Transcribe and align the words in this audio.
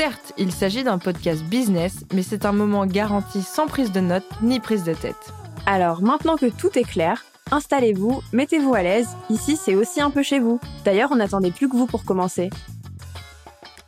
Certes, 0.00 0.32
il 0.38 0.50
s'agit 0.50 0.82
d'un 0.82 0.96
podcast 0.96 1.44
business, 1.44 2.06
mais 2.14 2.22
c'est 2.22 2.46
un 2.46 2.52
moment 2.52 2.86
garanti 2.86 3.42
sans 3.42 3.66
prise 3.66 3.92
de 3.92 4.00
notes 4.00 4.24
ni 4.40 4.58
prise 4.58 4.82
de 4.82 4.94
tête. 4.94 5.30
Alors 5.66 6.00
maintenant 6.00 6.38
que 6.38 6.46
tout 6.46 6.70
est 6.78 6.88
clair, 6.88 7.22
installez-vous, 7.50 8.22
mettez-vous 8.32 8.72
à 8.72 8.82
l'aise, 8.82 9.08
ici 9.28 9.58
c'est 9.58 9.74
aussi 9.74 10.00
un 10.00 10.10
peu 10.10 10.22
chez 10.22 10.38
vous. 10.38 10.58
D'ailleurs, 10.86 11.10
on 11.12 11.16
n'attendait 11.16 11.50
plus 11.50 11.68
que 11.68 11.76
vous 11.76 11.84
pour 11.84 12.06
commencer. 12.06 12.48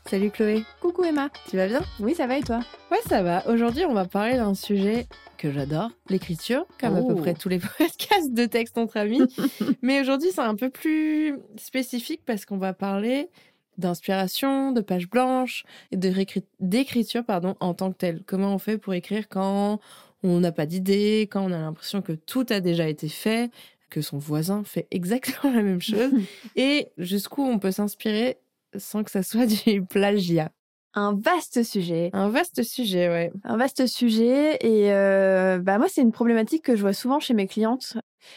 Salut 0.04 0.30
Chloé. 0.30 0.64
Coucou 0.82 1.02
Emma. 1.04 1.30
Tu 1.48 1.56
vas 1.56 1.66
bien? 1.66 1.80
Oui, 1.98 2.14
ça 2.14 2.26
va 2.26 2.36
et 2.36 2.42
toi? 2.42 2.60
Ouais, 2.90 3.00
ça 3.08 3.22
va. 3.22 3.48
Aujourd'hui, 3.48 3.86
on 3.86 3.94
va 3.94 4.04
parler 4.04 4.34
d'un 4.36 4.52
sujet 4.52 5.06
que 5.38 5.50
j'adore, 5.50 5.88
l'écriture, 6.10 6.66
comme 6.78 6.94
à 6.94 7.00
peu 7.00 7.14
Oh. 7.14 7.22
près 7.22 7.32
tous 7.32 7.48
les 7.48 7.58
podcasts 7.78 8.34
de 8.34 8.44
texte 8.44 8.76
entre 8.76 8.98
amis. 8.98 9.22
Mais 9.80 10.02
aujourd'hui, 10.02 10.28
c'est 10.34 10.42
un 10.42 10.56
peu 10.56 10.68
plus 10.68 11.38
spécifique 11.56 12.20
parce 12.26 12.44
qu'on 12.44 12.58
va 12.58 12.74
parler 12.74 13.30
d'inspiration, 13.78 14.72
de 14.72 14.80
pages 14.80 15.08
blanches 15.08 15.64
et 15.90 15.96
d'écriture 15.96 17.24
pardon, 17.24 17.56
en 17.60 17.74
tant 17.74 17.92
que 17.92 17.96
telle. 17.96 18.22
Comment 18.26 18.54
on 18.54 18.58
fait 18.58 18.78
pour 18.78 18.94
écrire 18.94 19.28
quand 19.28 19.80
on 20.22 20.40
n'a 20.40 20.52
pas 20.52 20.66
d'idée, 20.66 21.28
quand 21.30 21.42
on 21.42 21.52
a 21.52 21.58
l'impression 21.58 22.02
que 22.02 22.12
tout 22.12 22.46
a 22.50 22.60
déjà 22.60 22.88
été 22.88 23.08
fait, 23.08 23.50
que 23.90 24.00
son 24.00 24.18
voisin 24.18 24.62
fait 24.64 24.86
exactement 24.90 25.52
la 25.52 25.62
même 25.62 25.80
chose, 25.80 26.12
et 26.56 26.88
jusqu'où 26.98 27.42
on 27.42 27.58
peut 27.58 27.72
s'inspirer 27.72 28.38
sans 28.76 29.04
que 29.04 29.10
ça 29.10 29.22
soit 29.22 29.46
du 29.66 29.82
plagiat. 29.82 30.50
Un 30.94 31.14
vaste 31.14 31.62
sujet. 31.62 32.10
Un 32.12 32.28
vaste 32.28 32.62
sujet, 32.62 33.08
ouais. 33.08 33.32
Un 33.44 33.56
vaste 33.56 33.86
sujet 33.86 34.58
et 34.60 34.92
euh, 34.92 35.58
bah 35.58 35.78
moi 35.78 35.86
c'est 35.88 36.02
une 36.02 36.12
problématique 36.12 36.62
que 36.62 36.76
je 36.76 36.82
vois 36.82 36.92
souvent 36.92 37.18
chez 37.18 37.32
mes 37.32 37.46
clientes. 37.46 37.96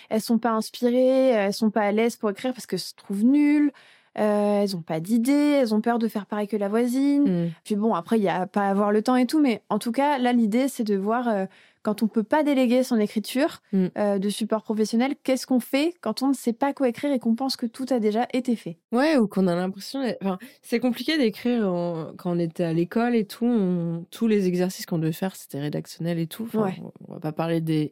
Elles 0.10 0.22
sont 0.22 0.40
pas 0.40 0.52
inspirées, 0.52 1.28
elles 1.30 1.54
sont 1.54 1.70
pas 1.70 1.82
à 1.82 1.92
l'aise 1.92 2.16
pour 2.16 2.30
écrire 2.30 2.54
parce 2.54 2.66
que 2.66 2.78
se 2.78 2.94
trouvent 2.96 3.26
nulles. 3.26 3.74
Euh, 4.18 4.62
elles 4.62 4.76
ont 4.76 4.82
pas 4.82 5.00
d'idées, 5.00 5.32
elles 5.34 5.74
ont 5.76 5.82
peur 5.82 6.00
de 6.00 6.08
faire 6.08 6.26
pareil 6.26 6.48
que 6.48 6.58
la 6.58 6.70
voisine. 6.70 7.46
Mm. 7.46 7.52
Puis 7.64 7.76
bon, 7.76 7.94
après, 7.94 8.18
il 8.18 8.24
y 8.24 8.30
a 8.30 8.48
pas 8.48 8.62
à 8.68 8.70
avoir 8.70 8.92
le 8.92 9.02
temps 9.02 9.16
et 9.16 9.26
tout, 9.26 9.40
mais 9.42 9.62
en 9.70 9.80
tout 9.80 9.92
cas, 9.92 10.18
là, 10.18 10.32
l'idée, 10.34 10.68
c'est 10.68 10.84
de 10.86 10.96
voir 10.96 11.28
euh, 11.28 11.46
quand 11.84 12.02
on 12.02 12.08
peut 12.08 12.24
pas 12.24 12.42
déléguer 12.44 12.82
son 12.84 12.98
écriture 12.98 13.62
Mm. 13.74 13.86
euh, 13.98 14.18
de 14.18 14.30
support 14.30 14.64
professionnel, 14.64 15.16
qu'est-ce 15.24 15.46
qu'on 15.46 15.60
fait 15.60 15.94
quand 16.02 16.22
on 16.24 16.30
ne 16.30 16.34
sait 16.34 16.54
pas 16.54 16.74
quoi 16.74 16.88
écrire 16.90 17.12
et 17.12 17.20
qu'on 17.20 17.36
pense 17.36 17.58
que 17.58 17.66
tout 17.66 17.86
a 17.90 18.00
déjà 18.00 18.26
été 18.34 18.56
fait? 18.56 18.78
Ouais, 18.92 19.18
ou 19.18 19.28
qu'on 19.28 19.48
a 19.48 19.56
l'impression. 19.56 20.00
Enfin, 20.22 20.40
c'est 20.62 20.80
compliqué 20.80 21.18
d'écrire 21.18 21.68
en- 21.70 22.14
quand 22.18 22.32
on 22.32 22.40
était 22.40 22.64
à 22.64 22.74
l'école 22.74 23.16
et 23.16 23.26
tout. 23.26 23.46
on- 23.46 24.06
Tous 24.12 24.28
les 24.28 24.48
exercices 24.48 24.86
qu'on 24.86 24.98
devait 24.98 25.12
faire, 25.12 25.36
c'était 25.36 25.60
rédactionnel 25.60 26.20
et 26.20 26.28
tout. 26.28 26.44
Enfin, 26.44 26.64
Ouais. 26.64 26.82
On 27.08 27.14
va 27.16 27.20
pas 27.20 27.32
parler 27.34 27.60
des 27.62 27.92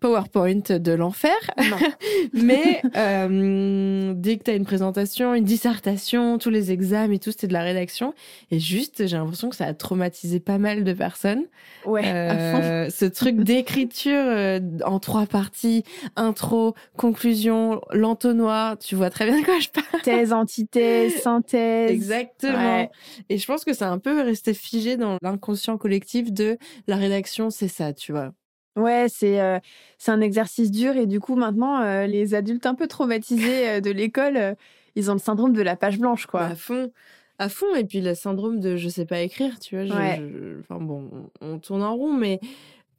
PowerPoint 0.00 0.78
de 0.78 0.92
l'enfer, 0.92 1.36
mais 2.32 2.80
euh, 2.96 4.12
dès 4.16 4.36
que 4.36 4.44
tu 4.44 4.50
as 4.50 4.54
une 4.54 4.64
présentation, 4.64 5.34
une 5.34 5.44
dissertation, 5.44 6.38
tous 6.38 6.50
les 6.50 6.72
examens 6.72 7.12
et 7.12 7.18
tout, 7.18 7.30
c'était 7.30 7.46
de 7.46 7.52
la 7.52 7.62
rédaction. 7.62 8.14
Et 8.50 8.58
juste, 8.58 9.06
j'ai 9.06 9.16
l'impression 9.16 9.48
que 9.50 9.56
ça 9.56 9.66
a 9.66 9.74
traumatisé 9.74 10.40
pas 10.40 10.58
mal 10.58 10.84
de 10.84 10.92
personnes. 10.92 11.44
ouais, 11.84 12.06
à 12.08 12.52
fond. 12.52 12.60
Euh, 12.62 12.90
ce 12.90 13.04
truc 13.04 13.36
d'écriture 13.42 14.12
euh, 14.14 14.60
en 14.84 14.98
trois 14.98 15.26
parties, 15.26 15.84
intro, 16.16 16.74
conclusion, 16.96 17.80
l'entonnoir, 17.92 18.78
tu 18.78 18.94
vois 18.94 19.10
très 19.10 19.26
bien 19.26 19.40
de 19.40 19.44
quoi 19.44 19.58
je 19.58 19.68
parle. 19.68 20.02
Thèse, 20.02 20.32
antithèse, 20.32 21.14
synthèse. 21.22 21.90
Exactement. 21.90 22.78
Ouais. 22.78 22.90
Et 23.28 23.38
je 23.38 23.46
pense 23.46 23.64
que 23.64 23.72
c'est 23.72 23.84
un 23.84 23.98
peu 23.98 24.22
resté 24.22 24.54
figé 24.54 24.96
dans 24.96 25.18
l'inconscient 25.22 25.78
collectif 25.78 26.32
de 26.32 26.58
la 26.86 26.96
rédaction, 26.96 27.50
c'est 27.50 27.68
ça, 27.68 27.92
tu 27.92 28.12
vois. 28.12 28.32
Ouais, 28.78 29.06
c'est 29.08 29.40
euh, 29.40 29.58
c'est 29.98 30.10
un 30.12 30.20
exercice 30.20 30.70
dur 30.70 30.96
et 30.96 31.06
du 31.06 31.20
coup 31.20 31.34
maintenant 31.36 31.80
euh, 31.82 32.06
les 32.06 32.34
adultes 32.34 32.66
un 32.66 32.74
peu 32.74 32.86
traumatisés 32.86 33.68
euh, 33.68 33.80
de 33.80 33.90
l'école, 33.90 34.56
ils 34.94 35.10
ont 35.10 35.14
le 35.14 35.18
syndrome 35.20 35.52
de 35.52 35.62
la 35.62 35.76
page 35.76 35.98
blanche 35.98 36.26
quoi. 36.26 36.42
À 36.42 36.54
fond. 36.54 36.90
À 37.38 37.48
fond. 37.48 37.74
Et 37.76 37.84
puis 37.84 38.00
le 38.00 38.14
syndrome 38.14 38.58
de 38.60 38.76
je 38.76 38.88
sais 38.88 39.06
pas 39.06 39.20
écrire, 39.20 39.58
tu 39.60 39.76
vois. 39.76 39.86
je- 39.86 39.92
Ouais. 39.92 40.16
je- 40.18 40.60
Enfin 40.60 40.80
bon, 40.84 41.08
on 41.40 41.58
tourne 41.58 41.82
en 41.82 41.94
rond, 41.96 42.12
mais 42.12 42.40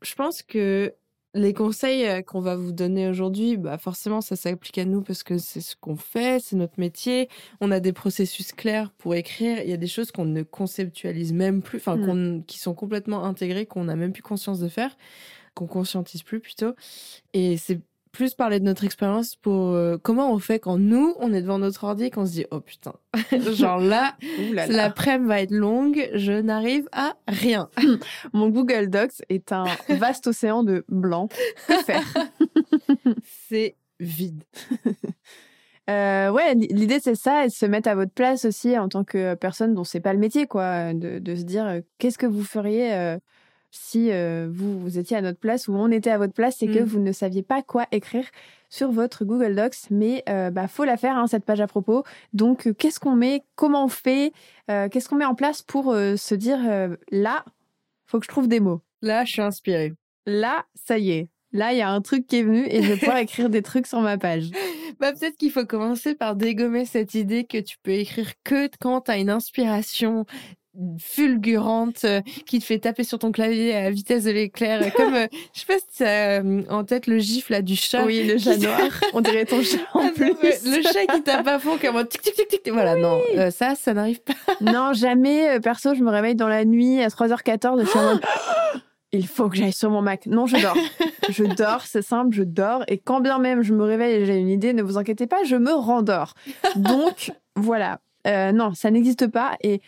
je 0.02 0.16
pense 0.16 0.42
que 0.44 0.94
les 1.36 1.54
conseils 1.54 2.24
qu'on 2.24 2.40
va 2.42 2.56
vous 2.56 2.72
donner 2.72 3.08
aujourd'hui, 3.08 3.56
bah 3.56 3.78
forcément, 3.78 4.20
ça 4.20 4.36
s'applique 4.36 4.80
à 4.80 4.86
nous 4.86 5.04
parce 5.04 5.22
que 5.22 5.38
c'est 5.38 5.62
ce 5.62 5.76
qu'on 5.76 5.96
fait, 5.96 6.42
c'est 6.42 6.56
notre 6.56 6.80
métier. 6.80 7.30
On 7.62 7.70
a 7.70 7.80
des 7.80 7.94
processus 7.94 8.52
clairs 8.52 8.90
pour 8.98 9.14
écrire. 9.14 9.60
Il 9.62 9.70
y 9.70 9.74
a 9.74 9.78
des 9.78 9.86
choses 9.88 10.12
qu'on 10.12 10.26
ne 10.26 10.42
conceptualise 10.42 11.32
même 11.34 11.62
plus, 11.62 11.78
enfin, 11.78 11.98
Mm. 11.98 12.06
qu'on- 12.06 12.44
qui 12.48 12.58
sont 12.58 12.74
complètement 12.74 13.26
intégrées, 13.26 13.68
qu'on 13.68 13.84
n'a 13.84 13.96
même 13.96 14.12
plus 14.12 14.24
conscience 14.24 14.60
de 14.60 14.70
faire, 14.70 14.98
qu'on 15.60 15.68
conscientise 15.68 16.24
plus 16.24 16.40
plutôt. 16.40 16.74
Et 17.34 17.58
c'est 17.58 17.80
plus 18.12 18.34
parler 18.34 18.60
de 18.60 18.66
notre 18.66 18.86
expérience 18.86 19.36
pour 19.36 19.68
euh, 19.68 19.98
comment 20.02 20.34
on 20.34 20.40
fait 20.40 20.60
quand 20.60 20.78
nous, 20.80 21.14
on 21.20 21.32
est 21.32 21.42
devant 21.42 21.60
notre 21.60 21.84
ordi 21.84 22.06
et 22.06 22.10
qu'on 22.10 22.26
se 22.26 22.32
dit, 22.32 22.46
oh 22.50 22.60
putain, 22.60 22.94
genre 23.54 23.80
là, 23.80 24.16
l'après-midi 24.68 25.28
va 25.28 25.42
être 25.42 25.52
longue, 25.52 26.10
je 26.16 26.32
n'arrive 26.32 26.88
à 26.92 27.14
rien. 27.28 27.70
Mon 28.34 28.50
Google 28.50 28.90
Docs 28.90 29.22
est 29.30 29.52
un 29.52 29.66
vaste 29.90 30.28
océan 30.28 30.64
de 30.64 30.86
blanc. 30.88 31.28
Que 31.68 31.84
faire? 31.84 32.06
C'est 33.24 33.76
vide. 34.00 34.44
Euh, 35.90 36.30
ouais, 36.30 36.54
l'idée 36.54 37.00
c'est 37.02 37.16
ça, 37.16 37.46
et 37.46 37.48
de 37.48 37.52
se 37.52 37.66
mettre 37.66 37.90
à 37.90 37.96
votre 37.96 38.12
place 38.12 38.46
aussi 38.46 38.78
en 38.78 38.90
tant 38.90 39.04
que 39.04 39.34
personne 39.34 39.74
dont 39.74 39.84
c'est 39.84 40.00
pas 40.00 40.14
le 40.14 40.20
métier, 40.20 40.46
quoi, 40.46 40.94
de, 40.94 41.18
de 41.18 41.36
se 41.36 41.44
dire 41.44 41.66
euh, 41.66 41.80
qu'est-ce 41.98 42.20
que 42.20 42.28
vous 42.28 42.44
feriez 42.44 42.94
euh, 42.94 43.18
si 43.72 44.12
euh, 44.12 44.48
vous, 44.52 44.80
vous 44.80 44.98
étiez 44.98 45.18
à 45.18 45.22
notre 45.22 45.40
place 45.40 45.68
ou 45.68 45.74
on 45.76 45.92
était 45.92 46.10
à 46.10 46.18
votre 46.18 46.34
place 46.34 46.62
et 46.64 46.68
que 46.68 46.80
Mm. 46.80 46.84
vous 46.84 47.00
ne 47.00 47.12
saviez 47.12 47.44
pas 47.44 47.62
quoi 47.62 47.86
écrire 47.92 48.26
sur 48.70 48.92
votre 48.92 49.26
Google 49.26 49.56
Docs, 49.56 49.90
mais 49.90 50.24
euh, 50.30 50.52
bah 50.52 50.68
faut 50.68 50.86
la 50.86 50.98
faire 50.98 51.18
hein, 51.18 51.28
cette 51.28 51.44
page 51.46 51.60
à 51.62 51.68
propos. 51.68 52.04
Donc 52.34 52.68
euh, 52.68 52.74
qu'est-ce 52.74 53.00
qu'on 53.00 53.16
met, 53.16 53.44
comment 53.56 53.86
on 53.86 53.90
fait, 53.90 54.32
euh, 54.70 54.90
qu'est-ce 54.90 55.10
qu'on 55.10 55.16
met 55.16 55.26
en 55.26 55.36
place 55.36 55.62
pour 55.64 55.94
se 55.94 56.36
dire 56.36 56.60
là, 57.12 57.46
faut 58.06 58.20
que 58.20 58.26
je 58.26 58.30
trouve 58.30 58.48
des 58.48 58.60
mots? 58.60 58.82
Là, 59.02 59.26
je 59.26 59.32
suis 59.34 59.42
inspirée. 59.42 59.94
Là, 60.26 60.66
ça 60.76 60.98
y 60.98 61.12
est. 61.12 61.30
Là, 61.52 61.74
il 61.74 61.80
y 61.80 61.82
a 61.82 61.90
un 61.90 62.02
truc 62.02 62.28
qui 62.28 62.38
est 62.38 62.44
venu 62.44 62.68
et 62.70 62.84
je 62.84 62.90
vais 62.90 62.98
pouvoir 62.98 63.18
écrire 63.28 63.50
des 63.50 63.64
trucs 63.64 63.88
sur 63.88 64.02
ma 64.02 64.18
page. 64.20 64.52
Bah, 65.00 65.14
peut-être 65.14 65.38
qu'il 65.38 65.52
faut 65.52 65.66
commencer 65.66 66.14
par 66.14 66.36
dégommer 66.36 66.86
cette 66.86 67.16
idée 67.16 67.46
que 67.46 67.58
tu 67.58 67.78
peux 67.82 67.92
écrire 67.92 68.34
que 68.44 68.70
quand 68.80 69.02
tu 69.02 69.12
as 69.12 69.18
une 69.18 69.30
inspiration 69.32 70.26
fulgurante 70.98 72.06
euh, 72.06 72.22
qui 72.46 72.60
te 72.60 72.66
fait 72.66 72.80
taper 72.80 73.04
sur 73.04 73.20
ton 73.20 73.32
clavier 73.32 73.76
à 73.76 73.84
la 73.84 73.92
vitesse 73.92 74.24
de 74.24 74.32
l'éclair. 74.32 74.82
euh, 74.82 74.90
Comme, 74.96 75.14
euh, 75.14 75.28
je 75.54 75.60
sais 75.60 75.66
pas 75.66 75.80
si 75.80 75.98
tu 75.98 76.04
as 76.04 76.42
en 76.74 76.84
tête 76.84 77.08
le 77.08 77.20
gif 77.20 77.50
là 77.50 77.62
du 77.62 77.76
chat. 77.76 78.06
Oui, 78.06 78.26
le 78.26 78.38
chat 78.38 78.58
noir. 78.58 78.80
On 79.14 79.22
dirait 79.22 79.46
ton 79.46 79.62
chat 79.62 79.78
Ah 79.94 80.00
en 80.00 80.04
non, 80.04 80.12
plus. 80.12 80.34
le 80.66 80.82
chat 80.84 81.06
qui 81.14 81.22
tape 81.24 81.48
à 81.48 81.60
fond 81.60 81.78
comme 81.82 81.98
un 81.98 82.06
tic 82.06 82.22
tic 82.22 82.34
tic 82.36 82.48
tic. 82.48 82.70
Voilà, 82.72 82.96
non, 82.96 83.20
euh, 83.38 83.52
ça, 83.52 83.76
ça 83.76 83.94
n'arrive 83.94 84.22
pas. 84.22 84.34
Non, 84.62 84.94
jamais. 84.94 85.60
Perso, 85.62 85.94
je 85.96 86.04
me 86.04 86.10
réveille 86.12 86.36
dans 86.36 86.48
la 86.48 86.66
nuit 86.66 87.02
à 87.02 87.08
3h14. 87.08 87.82
Je 87.82 87.86
suis 87.86 88.00
en 88.00 88.04
mode, 88.14 88.22
Il 89.12 89.26
faut 89.26 89.50
que 89.50 89.58
j'aille 89.58 89.74
sur 89.74 89.90
mon 89.90 90.02
Mac. 90.04 90.28
Non, 90.28 90.46
je 90.46 90.58
dors. 90.62 90.78
je 91.30 91.44
dors, 91.44 91.82
c'est 91.82 92.04
simple, 92.04 92.36
je 92.36 92.44
dors. 92.44 92.84
Et 92.88 93.00
quand 93.00 93.22
bien 93.22 93.40
même 93.40 93.64
je 93.64 93.74
me 93.74 93.84
réveille 93.84 94.22
et 94.22 94.26
j'ai 94.26 94.36
une 94.38 94.50
idée, 94.50 94.72
ne 94.74 94.84
vous 94.84 94.98
inquiétez 95.00 95.26
pas, 95.26 95.44
je 95.44 95.56
me 95.56 95.72
rendors. 95.74 96.36
Donc, 96.76 97.32
voilà. 97.56 98.00
Euh, 98.28 98.52
non, 98.52 98.74
ça 98.76 98.92
n'existe 98.92 99.26
pas. 99.28 99.54
Et 99.64 99.82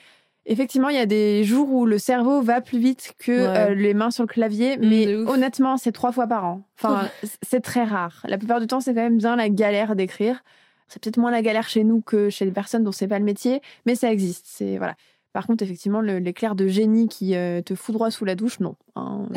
effectivement, 0.45 0.89
il 0.89 0.95
y 0.95 0.99
a 0.99 1.05
des 1.05 1.43
jours 1.43 1.71
où 1.71 1.85
le 1.85 1.97
cerveau 1.97 2.41
va 2.41 2.61
plus 2.61 2.79
vite 2.79 3.13
que 3.19 3.31
Ouais. 3.31 3.71
euh, 3.71 3.75
les 3.75 3.93
mains 3.93 4.11
sur 4.11 4.23
le 4.23 4.27
clavier. 4.27 4.77
Mm, 4.77 4.89
mais 4.89 5.15
honnêtement, 5.15 5.77
c'est 5.77 5.91
trois 5.91 6.11
fois 6.11 6.27
par 6.27 6.45
an. 6.45 6.63
Enfin, 6.77 7.09
c'est 7.41 7.61
très 7.61 7.83
rare. 7.83 8.21
La 8.27 8.37
plupart 8.37 8.59
du 8.59 8.67
temps, 8.67 8.79
c'est 8.79 8.93
quand 8.93 9.01
même 9.01 9.17
bien 9.17 9.35
la 9.35 9.49
galère 9.49 9.95
d'écrire. 9.95 10.43
C'est 10.87 11.01
peut-être 11.01 11.17
moins 11.17 11.31
la 11.31 11.41
galère 11.41 11.69
chez 11.69 11.83
nous 11.83 12.01
que 12.01 12.29
chez 12.29 12.43
les 12.45 12.51
personnes 12.51 12.83
dont 12.83 12.91
c'est 12.91 13.07
pas 13.07 13.19
le 13.19 13.25
métier, 13.25 13.61
mais 13.85 13.95
ça 13.95 14.11
existe. 14.11 14.45
C'est 14.47 14.77
voilà. 14.77 14.95
Par 15.31 15.47
contre, 15.47 15.63
effectivement, 15.63 16.01
l'éclair 16.01 16.55
de 16.55 16.67
génie 16.67 17.07
qui 17.07 17.35
euh, 17.35 17.61
te 17.61 17.73
foudroie 17.75 18.11
sous 18.11 18.25
la 18.25 18.35
douche, 18.35 18.59
non. 18.59 18.75
Hein. 18.97 19.27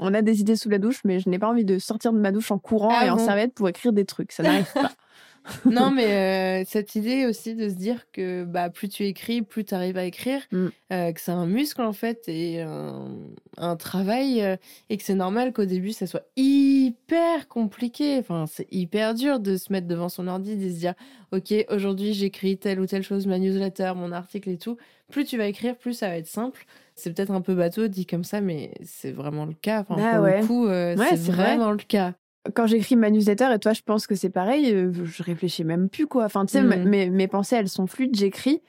on 0.00 0.12
a 0.14 0.22
des 0.22 0.40
idées 0.40 0.56
sous 0.56 0.68
la 0.68 0.78
douche, 0.78 1.02
mais 1.04 1.20
je 1.20 1.28
n'ai 1.28 1.38
pas 1.38 1.48
envie 1.48 1.64
de 1.64 1.78
sortir 1.78 2.12
de 2.12 2.18
ma 2.18 2.32
douche 2.32 2.50
en 2.50 2.58
courant 2.58 2.90
ah 2.92 3.06
et 3.06 3.10
en 3.10 3.18
serviette 3.18 3.54
pour 3.54 3.68
écrire 3.68 3.92
des 3.92 4.04
trucs. 4.04 4.32
Ça 4.32 4.42
n'arrive 4.42 4.72
pas. 4.74 4.90
non, 5.64 5.90
mais 5.90 6.62
euh, 6.62 6.64
cette 6.66 6.94
idée 6.94 7.26
aussi 7.26 7.54
de 7.54 7.68
se 7.68 7.74
dire 7.74 8.10
que 8.12 8.44
bah, 8.44 8.70
plus 8.70 8.88
tu 8.88 9.04
écris, 9.04 9.42
plus 9.42 9.64
tu 9.64 9.74
arrives 9.74 9.96
à 9.96 10.04
écrire, 10.04 10.40
mm. 10.52 10.66
euh, 10.92 11.12
que 11.12 11.20
c'est 11.20 11.32
un 11.32 11.46
muscle 11.46 11.82
en 11.82 11.92
fait 11.92 12.24
et 12.28 12.62
un, 12.62 13.76
travail 13.76 14.42
euh, 14.42 14.56
et 14.90 14.96
que 14.96 15.02
c'est 15.02 15.14
normal 15.14 15.52
qu'au 15.52 15.64
début 15.64 15.92
ça 15.92 16.06
soit 16.06 16.26
hyper 16.36 17.48
compliqué. 17.48 18.18
Enfin, 18.18 18.44
c'est 18.46 18.68
hyper 18.70 19.14
dur 19.14 19.40
de 19.40 19.56
se 19.56 19.72
mettre 19.72 19.88
devant 19.88 20.08
son 20.08 20.28
ordi, 20.28 20.56
de 20.56 20.68
se 20.68 20.78
dire 20.78 20.94
Ok, 21.32 21.52
aujourd'hui 21.70 22.12
j'écris 22.12 22.58
telle 22.58 22.78
ou 22.78 22.86
telle 22.86 23.02
chose, 23.02 23.26
ma 23.26 23.38
newsletter, 23.38 23.92
mon 23.96 24.12
article 24.12 24.50
et 24.50 24.58
tout. 24.58 24.76
Plus 25.10 25.24
tu 25.24 25.38
vas 25.38 25.46
écrire, 25.46 25.76
plus 25.76 25.94
ça 25.94 26.08
va 26.08 26.16
être 26.16 26.26
simple. 26.26 26.64
C'est 26.94 27.12
peut-être 27.12 27.32
un 27.32 27.40
peu 27.40 27.54
bateau 27.54 27.88
dit 27.88 28.06
comme 28.06 28.24
ça, 28.24 28.40
mais 28.40 28.74
c'est 28.84 29.12
vraiment 29.12 29.46
le 29.46 29.54
cas. 29.54 29.80
Enfin, 29.80 29.96
ah 29.98 30.16
pour 30.18 30.26
le 30.26 30.46
coup, 30.46 30.68
c'est 30.68 31.18
vraiment 31.18 31.72
le 31.72 31.78
cas 31.78 32.14
quand 32.54 32.66
j'écris 32.66 32.96
ma 32.96 33.10
newsletter, 33.10 33.50
et 33.54 33.58
toi, 33.58 33.72
je 33.72 33.82
pense 33.82 34.06
que 34.06 34.14
c'est 34.14 34.30
pareil, 34.30 34.72
euh, 34.72 34.92
je 35.04 35.22
réfléchis 35.22 35.64
même 35.64 35.88
plus, 35.88 36.06
quoi. 36.06 36.24
Enfin, 36.24 36.44
tu 36.44 36.52
sais, 36.52 36.62
mmh. 36.62 36.84
mes, 36.84 37.10
mes, 37.10 37.28
pensées, 37.28 37.56
elles 37.56 37.68
sont 37.68 37.86
fluides, 37.86 38.16
j'écris. 38.16 38.62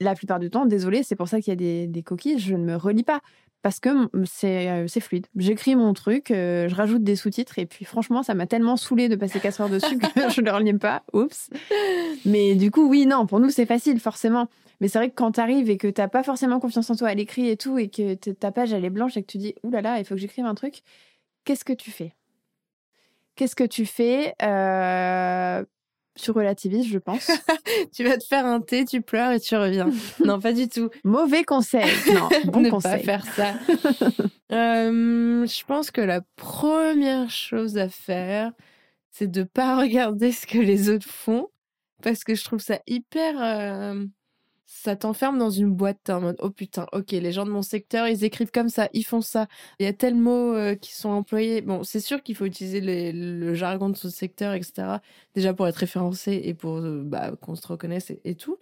La 0.00 0.14
plupart 0.14 0.40
du 0.40 0.50
temps, 0.50 0.66
désolé, 0.66 1.02
c'est 1.02 1.14
pour 1.14 1.28
ça 1.28 1.40
qu'il 1.40 1.50
y 1.50 1.52
a 1.52 1.56
des, 1.56 1.86
des, 1.86 2.02
coquilles, 2.02 2.38
je 2.38 2.54
ne 2.54 2.64
me 2.64 2.76
relis 2.76 3.04
pas. 3.04 3.20
Parce 3.62 3.78
que 3.78 3.90
c'est 4.24 4.68
euh, 4.68 4.88
fluide. 4.88 5.28
J'écris 5.36 5.76
mon 5.76 5.92
truc, 5.92 6.32
euh, 6.32 6.68
je 6.68 6.74
rajoute 6.74 7.04
des 7.04 7.14
sous-titres, 7.14 7.60
et 7.60 7.66
puis 7.66 7.84
franchement, 7.84 8.24
ça 8.24 8.34
m'a 8.34 8.46
tellement 8.46 8.76
saoulé 8.76 9.08
de 9.08 9.14
passer 9.14 9.38
4 9.38 9.60
heures 9.60 9.68
dessus 9.68 9.98
que 9.98 10.06
je 10.30 10.40
ne 10.40 10.46
le 10.46 10.52
relis 10.52 10.72
pas. 10.74 11.04
Oups. 11.12 11.48
Mais 12.24 12.56
du 12.56 12.72
coup, 12.72 12.88
oui, 12.88 13.06
non, 13.06 13.26
pour 13.26 13.38
nous, 13.38 13.50
c'est 13.50 13.66
facile, 13.66 14.00
forcément. 14.00 14.48
Mais 14.80 14.88
c'est 14.88 14.98
vrai 14.98 15.10
que 15.10 15.14
quand 15.14 15.32
tu 15.32 15.40
arrives 15.40 15.70
et 15.70 15.76
que 15.76 15.86
tu 15.86 16.00
n'as 16.00 16.08
pas 16.08 16.24
forcément 16.24 16.58
confiance 16.58 16.90
en 16.90 16.96
toi 16.96 17.08
à 17.08 17.14
l'écrit 17.14 17.48
et 17.48 17.56
tout, 17.56 17.78
et 17.78 17.88
que 17.88 18.14
ta 18.14 18.50
page, 18.50 18.72
elle 18.72 18.84
est 18.84 18.90
blanche, 18.90 19.16
et 19.16 19.22
que 19.22 19.30
tu 19.30 19.38
dis, 19.38 19.54
oulala, 19.62 20.00
il 20.00 20.04
faut 20.04 20.16
que 20.16 20.20
j'écrive 20.20 20.44
un 20.44 20.56
truc, 20.56 20.82
qu'est-ce 21.44 21.64
que 21.64 21.72
tu 21.72 21.92
fais? 21.92 22.14
Qu'est-ce 23.36 23.56
que 23.56 23.64
tu 23.64 23.86
fais 23.86 24.34
euh, 24.42 25.64
Tu 26.20 26.30
relativises, 26.30 26.86
je 26.86 26.98
pense. 26.98 27.30
tu 27.94 28.04
vas 28.04 28.16
te 28.18 28.24
faire 28.24 28.44
un 28.44 28.60
thé, 28.60 28.84
tu 28.84 29.00
pleures 29.00 29.32
et 29.32 29.40
tu 29.40 29.56
reviens. 29.56 29.90
non, 30.24 30.40
pas 30.40 30.52
du 30.52 30.68
tout. 30.68 30.90
Mauvais 31.04 31.44
conseil. 31.44 31.90
Non, 32.12 32.28
bon 32.44 32.60
ne 32.60 32.70
conseil. 32.70 33.04
pas 33.04 33.18
faire 33.18 33.26
ça. 33.34 33.54
Euh, 34.52 35.46
je 35.46 35.64
pense 35.64 35.90
que 35.90 36.00
la 36.02 36.20
première 36.36 37.30
chose 37.30 37.78
à 37.78 37.88
faire, 37.88 38.52
c'est 39.10 39.30
de 39.30 39.44
pas 39.44 39.78
regarder 39.78 40.32
ce 40.32 40.46
que 40.46 40.58
les 40.58 40.90
autres 40.90 41.08
font, 41.08 41.48
parce 42.02 42.24
que 42.24 42.34
je 42.34 42.44
trouve 42.44 42.60
ça 42.60 42.80
hyper. 42.86 43.34
Euh, 43.42 44.04
ça 44.66 44.96
t'enferme 44.96 45.38
dans 45.38 45.50
une 45.50 45.72
boîte, 45.72 46.10
en 46.10 46.20
mode 46.20 46.36
oh 46.40 46.50
putain, 46.50 46.86
ok, 46.92 47.10
les 47.12 47.32
gens 47.32 47.44
de 47.44 47.50
mon 47.50 47.62
secteur, 47.62 48.08
ils 48.08 48.24
écrivent 48.24 48.50
comme 48.50 48.68
ça, 48.68 48.88
ils 48.92 49.04
font 49.04 49.20
ça. 49.20 49.46
Il 49.78 49.84
y 49.84 49.86
a 49.86 49.92
tels 49.92 50.14
mots 50.14 50.54
euh, 50.54 50.74
qui 50.74 50.94
sont 50.94 51.10
employés. 51.10 51.60
Bon, 51.60 51.82
c'est 51.84 52.00
sûr 52.00 52.22
qu'il 52.22 52.36
faut 52.36 52.46
utiliser 52.46 52.80
le 52.80 53.54
jargon 53.54 53.90
de 53.90 53.96
ce 53.96 54.08
secteur, 54.08 54.54
etc. 54.54 54.98
Déjà 55.34 55.54
pour 55.54 55.68
être 55.68 55.76
référencé 55.76 56.40
et 56.44 56.54
pour 56.54 56.78
euh, 56.78 57.02
bah, 57.04 57.32
qu'on 57.40 57.54
se 57.54 57.66
reconnaisse 57.66 58.12
et, 58.24 58.34
tout. 58.34 58.58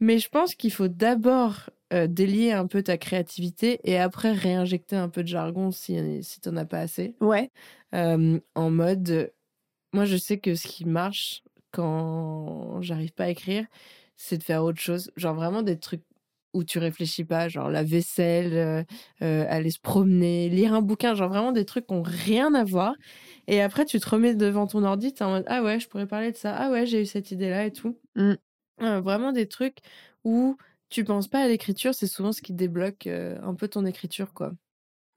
Mais 0.00 0.18
je 0.18 0.28
pense 0.28 0.54
qu'il 0.54 0.72
faut 0.72 0.88
d'abord 0.88 1.70
euh, 1.92 2.06
délier 2.06 2.52
un 2.52 2.66
peu 2.66 2.82
ta 2.82 2.98
créativité 2.98 3.80
et 3.84 3.98
après 3.98 4.32
réinjecter 4.32 4.96
un 4.96 5.08
peu 5.08 5.22
de 5.22 5.28
jargon 5.28 5.70
si, 5.70 6.22
si 6.22 6.40
t'en 6.40 6.56
as 6.56 6.66
pas 6.66 6.80
assez. 6.80 7.14
Ouais. 7.20 7.50
en 7.92 8.70
mode, 8.70 9.32
moi 9.92 10.04
je 10.04 10.16
sais 10.16 10.38
que 10.38 10.54
ce 10.54 10.68
qui 10.68 10.84
marche 10.84 11.42
quand 11.70 12.80
j'arrive 12.82 13.12
pas 13.12 13.24
à 13.24 13.28
écrire, 13.28 13.66
c'est 14.16 14.38
de 14.38 14.42
faire 14.42 14.64
autre 14.64 14.80
chose. 14.80 15.10
Genre 15.16 15.34
vraiment 15.34 15.62
des 15.62 15.78
trucs 15.78 16.02
où 16.56 16.64
tu 16.64 16.78
réfléchis 16.78 17.24
pas, 17.24 17.48
genre 17.48 17.68
la 17.68 17.82
vaisselle, 17.82 18.54
euh, 18.54 18.82
euh, 19.22 19.44
aller 19.48 19.70
se 19.70 19.78
promener, 19.78 20.48
lire 20.48 20.74
un 20.74 20.80
bouquin, 20.80 21.14
genre 21.14 21.28
vraiment 21.28 21.52
des 21.52 21.64
trucs 21.64 21.86
qui 21.86 21.94
n'ont 21.94 22.02
rien 22.02 22.54
à 22.54 22.64
voir. 22.64 22.94
Et 23.46 23.60
après, 23.60 23.84
tu 23.84 24.00
te 24.00 24.08
remets 24.08 24.34
devant 24.34 24.66
ton 24.66 24.82
ordi, 24.82 25.12
tu 25.12 25.22
es 25.22 25.26
en 25.26 25.30
mode 25.30 25.44
Ah 25.46 25.62
ouais, 25.62 25.78
je 25.78 25.88
pourrais 25.88 26.06
parler 26.06 26.32
de 26.32 26.36
ça, 26.36 26.54
ah 26.56 26.70
ouais, 26.70 26.86
j'ai 26.86 27.02
eu 27.02 27.06
cette 27.06 27.30
idée-là 27.30 27.66
et 27.66 27.72
tout. 27.72 27.98
Mmh. 28.16 28.34
vraiment 28.78 29.32
des 29.32 29.46
trucs 29.46 29.78
où 30.24 30.56
tu 30.88 31.04
penses 31.04 31.28
pas 31.28 31.40
à 31.40 31.48
l'écriture, 31.48 31.94
c'est 31.94 32.06
souvent 32.06 32.32
ce 32.32 32.42
qui 32.42 32.52
débloque 32.52 33.06
euh, 33.06 33.38
un 33.42 33.54
peu 33.54 33.68
ton 33.68 33.84
écriture, 33.84 34.32
quoi. 34.32 34.52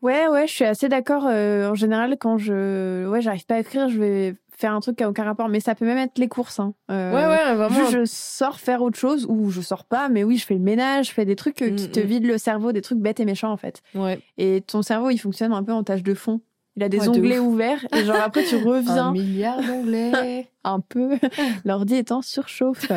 Ouais, 0.02 0.28
ouais, 0.28 0.48
je 0.48 0.54
suis 0.54 0.66
assez 0.66 0.88
d'accord. 0.88 1.26
en 1.26 1.76
général, 1.76 2.18
quand 2.18 2.38
je, 2.38 3.06
ouais, 3.08 3.22
j'arrive 3.22 3.46
pas 3.46 3.56
à 3.56 3.60
écrire, 3.60 3.90
je 3.90 4.00
vais 4.00 4.36
faire 4.60 4.74
un 4.74 4.82
truc 4.82 4.98
qui 4.98 5.04
a 5.04 5.10
aucun 5.10 5.24
rapport, 5.24 5.48
mais 5.48 5.62
ça 5.62 5.74
peut 5.74 5.86
même 5.86 5.98
être 5.98 6.18
les 6.18 6.28
courses. 6.28 6.60
Hein. 6.60 6.74
Euh, 6.92 7.14
ouais, 7.14 7.26
ouais, 7.28 7.56
vraiment. 7.56 7.90
je 7.90 8.04
sors 8.06 8.60
faire 8.60 8.82
autre 8.82 8.98
chose 8.98 9.26
ou 9.30 9.52
je 9.52 9.62
sors 9.62 9.86
pas, 9.86 10.10
mais 10.10 10.26
oui, 10.26 10.38
je 10.38 10.46
fais 10.46 10.56
le 10.56 10.60
ménage, 10.60 11.08
je 11.08 11.14
fais 11.14 11.24
des 11.24 11.38
trucs 11.38 11.62
euh, 11.62 11.72
qui 11.72 11.88
mm, 11.88 11.92
te 11.92 12.00
mm. 12.02 12.04
vident 12.04 12.28
le 12.28 12.38
cerveau, 12.38 12.72
des 12.74 12.82
trucs 12.82 13.00
bêtes 13.00 13.22
et 13.22 13.26
méchants 13.26 13.52
en 13.52 13.58
fait. 13.58 13.82
Ouais. 13.96 14.20
Et 14.38 14.62
ton 14.62 14.82
cerveau, 14.82 15.12
il 15.12 15.18
fonctionne 15.18 15.54
un 15.54 15.64
peu 15.64 15.72
en 15.72 15.84
tâche 15.84 16.04
de 16.04 16.14
fond. 16.14 16.42
Il 16.76 16.84
a 16.84 16.90
des 16.90 17.08
onglets 17.10 17.40
ouverts 17.40 17.86
et 17.94 18.04
genre 18.04 18.22
après 18.22 18.44
tu 18.44 18.56
reviens. 18.64 19.08
un 19.08 19.12
milliard 19.12 19.62
d'onglets. 19.62 20.50
un 20.66 20.80
peu. 20.82 21.18
L'ordi 21.66 21.96
est 21.96 22.12
en 22.12 22.22
surchauffe. 22.22 22.92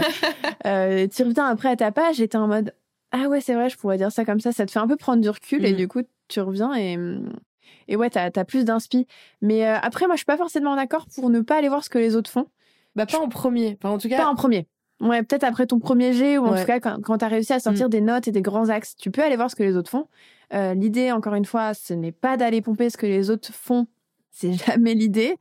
euh, 0.67 1.07
tu 1.07 1.23
reviens 1.23 1.47
après 1.47 1.69
à 1.69 1.77
ta 1.77 1.93
page 1.93 2.21
et 2.21 2.29
t'es 2.29 2.39
en 2.39 2.49
mode 2.49 2.75
ah 3.13 3.29
ouais 3.29 3.41
c'est 3.41 3.55
vrai 3.55 3.69
je 3.69 3.77
pourrais 3.77 3.99
dire 3.99 4.11
ça 4.11 4.25
comme 4.25 4.41
ça. 4.41 4.51
Ça 4.53 4.67
te 4.67 4.73
fait 4.73 4.79
un 4.81 4.89
peu 4.89 4.97
prendre 4.97 5.23
du 5.23 5.29
recul 5.29 5.65
et 5.65 5.73
mm. 5.73 5.77
du 5.77 5.89
coup 5.89 6.03
tu 6.29 6.41
reviens 6.41 6.75
et 6.75 6.97
et 7.89 7.97
ouais, 7.97 8.11
t'as 8.11 8.31
as 8.35 8.45
plus 8.45 8.65
d'inspi. 8.65 9.07
Mais 9.41 9.67
euh, 9.67 9.77
après, 9.81 10.07
moi, 10.07 10.15
je 10.15 10.19
suis 10.19 10.27
pas 10.27 10.37
forcément 10.37 10.77
d'accord 10.77 11.07
pour 11.15 11.31
ne 11.31 11.41
pas 11.41 11.57
aller 11.57 11.69
voir 11.69 11.85
ce 11.85 11.91
que 11.91 11.99
les 11.99 12.17
autres 12.17 12.31
font. 12.31 12.47
Bah, 12.97 13.07
pas 13.07 13.19
en 13.19 13.29
premier. 13.29 13.79
Enfin, 13.81 13.95
en 13.95 13.99
tout 13.99 14.09
cas. 14.09 14.19
Pas 14.19 14.27
en 14.27 14.35
premier. 14.35 14.67
Ouais, 15.01 15.23
peut-être 15.23 15.45
après 15.45 15.67
ton 15.67 15.81
premier 15.81 16.13
jet 16.13 16.39
ou 16.39 16.47
en 16.47 16.57
tout 16.57 16.65
cas 16.65 16.79
quand, 16.79 17.01
quand 17.03 17.19
tu 17.19 17.25
as 17.25 17.29
réussi 17.29 17.53
à 17.53 17.59
sortir 17.59 17.89
mm. 17.89 17.91
des 17.91 18.01
notes 18.01 18.29
et 18.29 18.33
des 18.33 18.43
grands 18.43 18.69
axes, 18.69 18.95
tu 18.95 19.11
peux 19.11 19.23
aller 19.23 19.35
voir 19.35 19.51
ce 19.51 19.57
que 19.57 19.65
les 19.65 19.77
autres 19.77 19.91
font. 19.91 20.07
Euh, 20.55 20.75
l'idée, 20.75 21.11
encore 21.11 21.35
une 21.35 21.45
fois, 21.45 21.75
ce 21.75 21.93
n'est 21.93 22.13
pas 22.13 22.37
d'aller 22.37 22.63
pomper 22.63 22.89
ce 22.89 22.97
que 22.97 23.07
les 23.07 23.29
autres 23.29 23.53
font. 23.53 23.87
C'est 24.31 24.53
jamais 24.67 24.95
l'idée. 24.95 25.37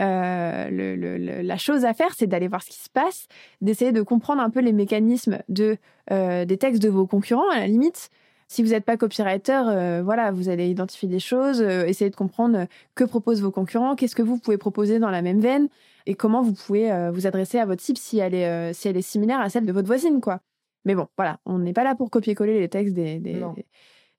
Euh, 0.00 0.68
le, 0.70 1.42
la 1.42 1.56
chose 1.56 1.84
à 1.84 1.94
faire, 1.94 2.14
c'est 2.16 2.28
d'aller 2.28 2.48
voir 2.48 2.62
ce 2.62 2.70
qui 2.70 2.78
se 2.78 2.88
passe, 2.88 3.26
d'essayer 3.60 3.92
de 3.92 4.02
comprendre 4.02 4.40
un 4.40 4.50
peu 4.50 4.60
les 4.60 4.72
mécanismes 4.72 5.40
de, 5.48 5.76
des 6.08 6.58
textes 6.58 6.82
de 6.82 6.88
vos 6.88 7.06
concurrents, 7.06 7.50
à 7.50 7.58
la 7.58 7.66
limite. 7.66 8.08
Si 8.52 8.62
vous 8.62 8.68
n'êtes 8.68 8.84
pas 8.84 8.98
copywriter, 8.98 9.62
euh, 9.66 10.02
voilà, 10.04 10.30
vous 10.30 10.50
allez 10.50 10.68
identifier 10.68 11.08
des 11.08 11.20
choses, 11.20 11.62
euh, 11.62 11.86
essayer 11.86 12.10
de 12.10 12.16
comprendre 12.16 12.58
euh, 12.58 12.66
que 12.94 13.02
proposent 13.02 13.40
vos 13.40 13.50
concurrents, 13.50 13.96
qu'est-ce 13.96 14.14
que 14.14 14.20
vous 14.20 14.36
pouvez 14.36 14.58
proposer 14.58 14.98
dans 14.98 15.08
la 15.08 15.22
même 15.22 15.40
veine 15.40 15.70
et 16.04 16.14
comment 16.14 16.42
vous 16.42 16.52
pouvez 16.52 16.90
vous 17.14 17.26
adresser 17.26 17.58
à 17.58 17.64
votre 17.64 17.80
cible 17.80 17.96
si 17.96 18.18
elle 18.18 18.34
est 18.34 18.74
si 18.74 18.88
elle 18.88 18.96
est 18.98 19.02
similaire 19.02 19.40
à 19.40 19.48
celle 19.48 19.64
de 19.64 19.72
votre 19.72 19.86
voisine, 19.86 20.20
quoi. 20.20 20.40
Mais 20.84 20.94
bon, 20.94 21.06
voilà, 21.16 21.38
on 21.46 21.60
n'est 21.60 21.72
pas 21.72 21.84
là 21.84 21.94
pour 21.94 22.10
copier-coller 22.10 22.60
les 22.60 22.68
textes 22.68 22.92
des 22.92 23.20
des, 23.20 23.40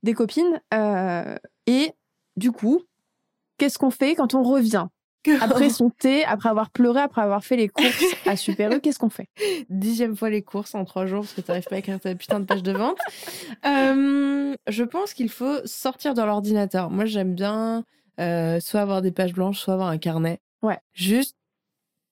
des 0.02 0.14
copines. 0.14 0.62
et 1.68 1.92
du 2.36 2.52
coup, 2.52 2.82
qu'est-ce 3.60 3.78
qu'on 3.78 3.92
fait 3.92 4.16
quand 4.16 4.34
on 4.34 4.42
revient? 4.42 4.88
après 5.42 5.70
son 5.70 5.90
thé, 5.90 6.24
après 6.26 6.50
avoir 6.50 6.70
pleuré, 6.70 7.02
après 7.02 7.22
avoir 7.22 7.44
fait 7.44 7.56
les 7.56 7.70
courses 7.70 8.04
à 8.26 8.36
Super 8.36 8.72
U, 8.72 8.80
qu'est-ce 8.80 9.00
qu'on 9.00 9.10
fait? 9.10 9.28
Dixième 9.70 10.16
fois 10.16 10.30
les 10.30 10.42
courses 10.42 10.76
en 10.76 10.86
trois 10.86 11.06
jours 11.06 11.22
parce 11.22 11.34
que 11.34 11.42
tu 11.42 11.50
n'arrives 11.50 11.66
pas 11.66 11.76
à 11.76 11.80
écrire 11.80 12.00
ta 12.00 12.16
putain 12.16 12.40
de 12.40 12.46
page 12.46 12.64
de 12.64 12.72
vente. 12.72 12.98
Euh, 13.66 14.56
je 14.68 14.84
pense 14.84 15.14
qu'il 15.14 15.30
faut 15.30 15.66
sortir 15.66 16.14
de 16.14 16.22
l'ordinateur. 16.22 16.90
Moi, 16.90 17.06
j'aime 17.06 17.36
bien 17.36 17.84
euh, 18.20 18.60
soit 18.60 18.82
avoir 18.82 19.02
des 19.02 19.12
pages 19.12 19.34
blanches, 19.34 19.60
soit 19.60 19.74
avoir 19.74 19.90
un 19.90 19.98
carnet. 19.98 20.40
Ouais. 20.62 20.78
Juste, 20.94 21.36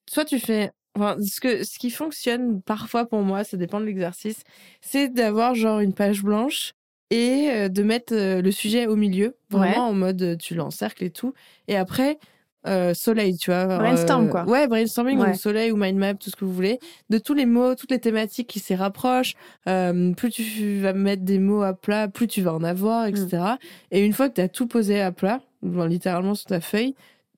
soit 0.08 0.24
tu 0.24 0.38
fais 0.38 0.72
Enfin, 0.94 1.16
ce, 1.22 1.40
que, 1.40 1.64
ce 1.64 1.78
qui 1.78 1.88
fonctionne 1.90 2.60
parfois 2.60 3.06
pour 3.06 3.22
moi, 3.22 3.44
ça 3.44 3.56
dépend 3.56 3.80
de 3.80 3.86
l'exercice, 3.86 4.42
c'est 4.82 5.08
d'avoir 5.08 5.54
genre 5.54 5.80
une 5.80 5.94
page 5.94 6.22
blanche 6.22 6.74
et 7.08 7.48
euh, 7.50 7.68
de 7.70 7.82
mettre 7.82 8.14
le 8.14 8.50
sujet 8.50 8.86
au 8.86 8.94
milieu, 8.94 9.34
vraiment 9.48 9.88
en 9.88 9.94
mode 9.94 10.36
tu 10.38 10.54
l'encercles 10.54 11.04
et 11.04 11.10
tout. 11.10 11.32
Et 11.66 11.76
après, 11.76 12.18
euh, 12.66 12.94
soleil, 12.94 13.36
tu 13.36 13.50
vois. 13.50 13.66
Brainstorm, 13.66 14.28
quoi. 14.28 14.44
Ouais, 14.44 14.66
brainstorming 14.68 15.18
ou 15.18 15.34
soleil 15.34 15.72
ou 15.72 15.76
mind 15.76 15.98
map, 15.98 16.14
tout 16.14 16.30
ce 16.30 16.36
que 16.36 16.44
vous 16.44 16.52
voulez. 16.52 16.78
De 17.10 17.18
tous 17.18 17.34
les 17.34 17.46
mots, 17.46 17.74
toutes 17.74 17.90
les 17.90 17.98
thématiques 17.98 18.48
qui 18.48 18.60
s'y 18.60 18.74
rapprochent. 18.74 19.34
Euh, 19.68 20.12
plus 20.12 20.30
tu 20.30 20.80
vas 20.80 20.92
mettre 20.92 21.22
des 21.22 21.38
mots 21.38 21.62
à 21.62 21.74
plat, 21.74 22.08
plus 22.08 22.28
tu 22.28 22.42
vas 22.42 22.54
en 22.54 22.62
avoir, 22.62 23.06
etc. 23.06 23.26
Mm. 23.32 23.56
Et 23.90 24.04
une 24.04 24.12
fois 24.12 24.28
que 24.28 24.34
tu 24.34 24.40
as 24.40 24.48
tout 24.48 24.66
posé 24.66 25.00
à 25.00 25.12
plat, 25.12 25.40
littéralement 25.62 26.34
sur 26.34 26.46
ta 26.46 26.60
feuille, 26.60 26.94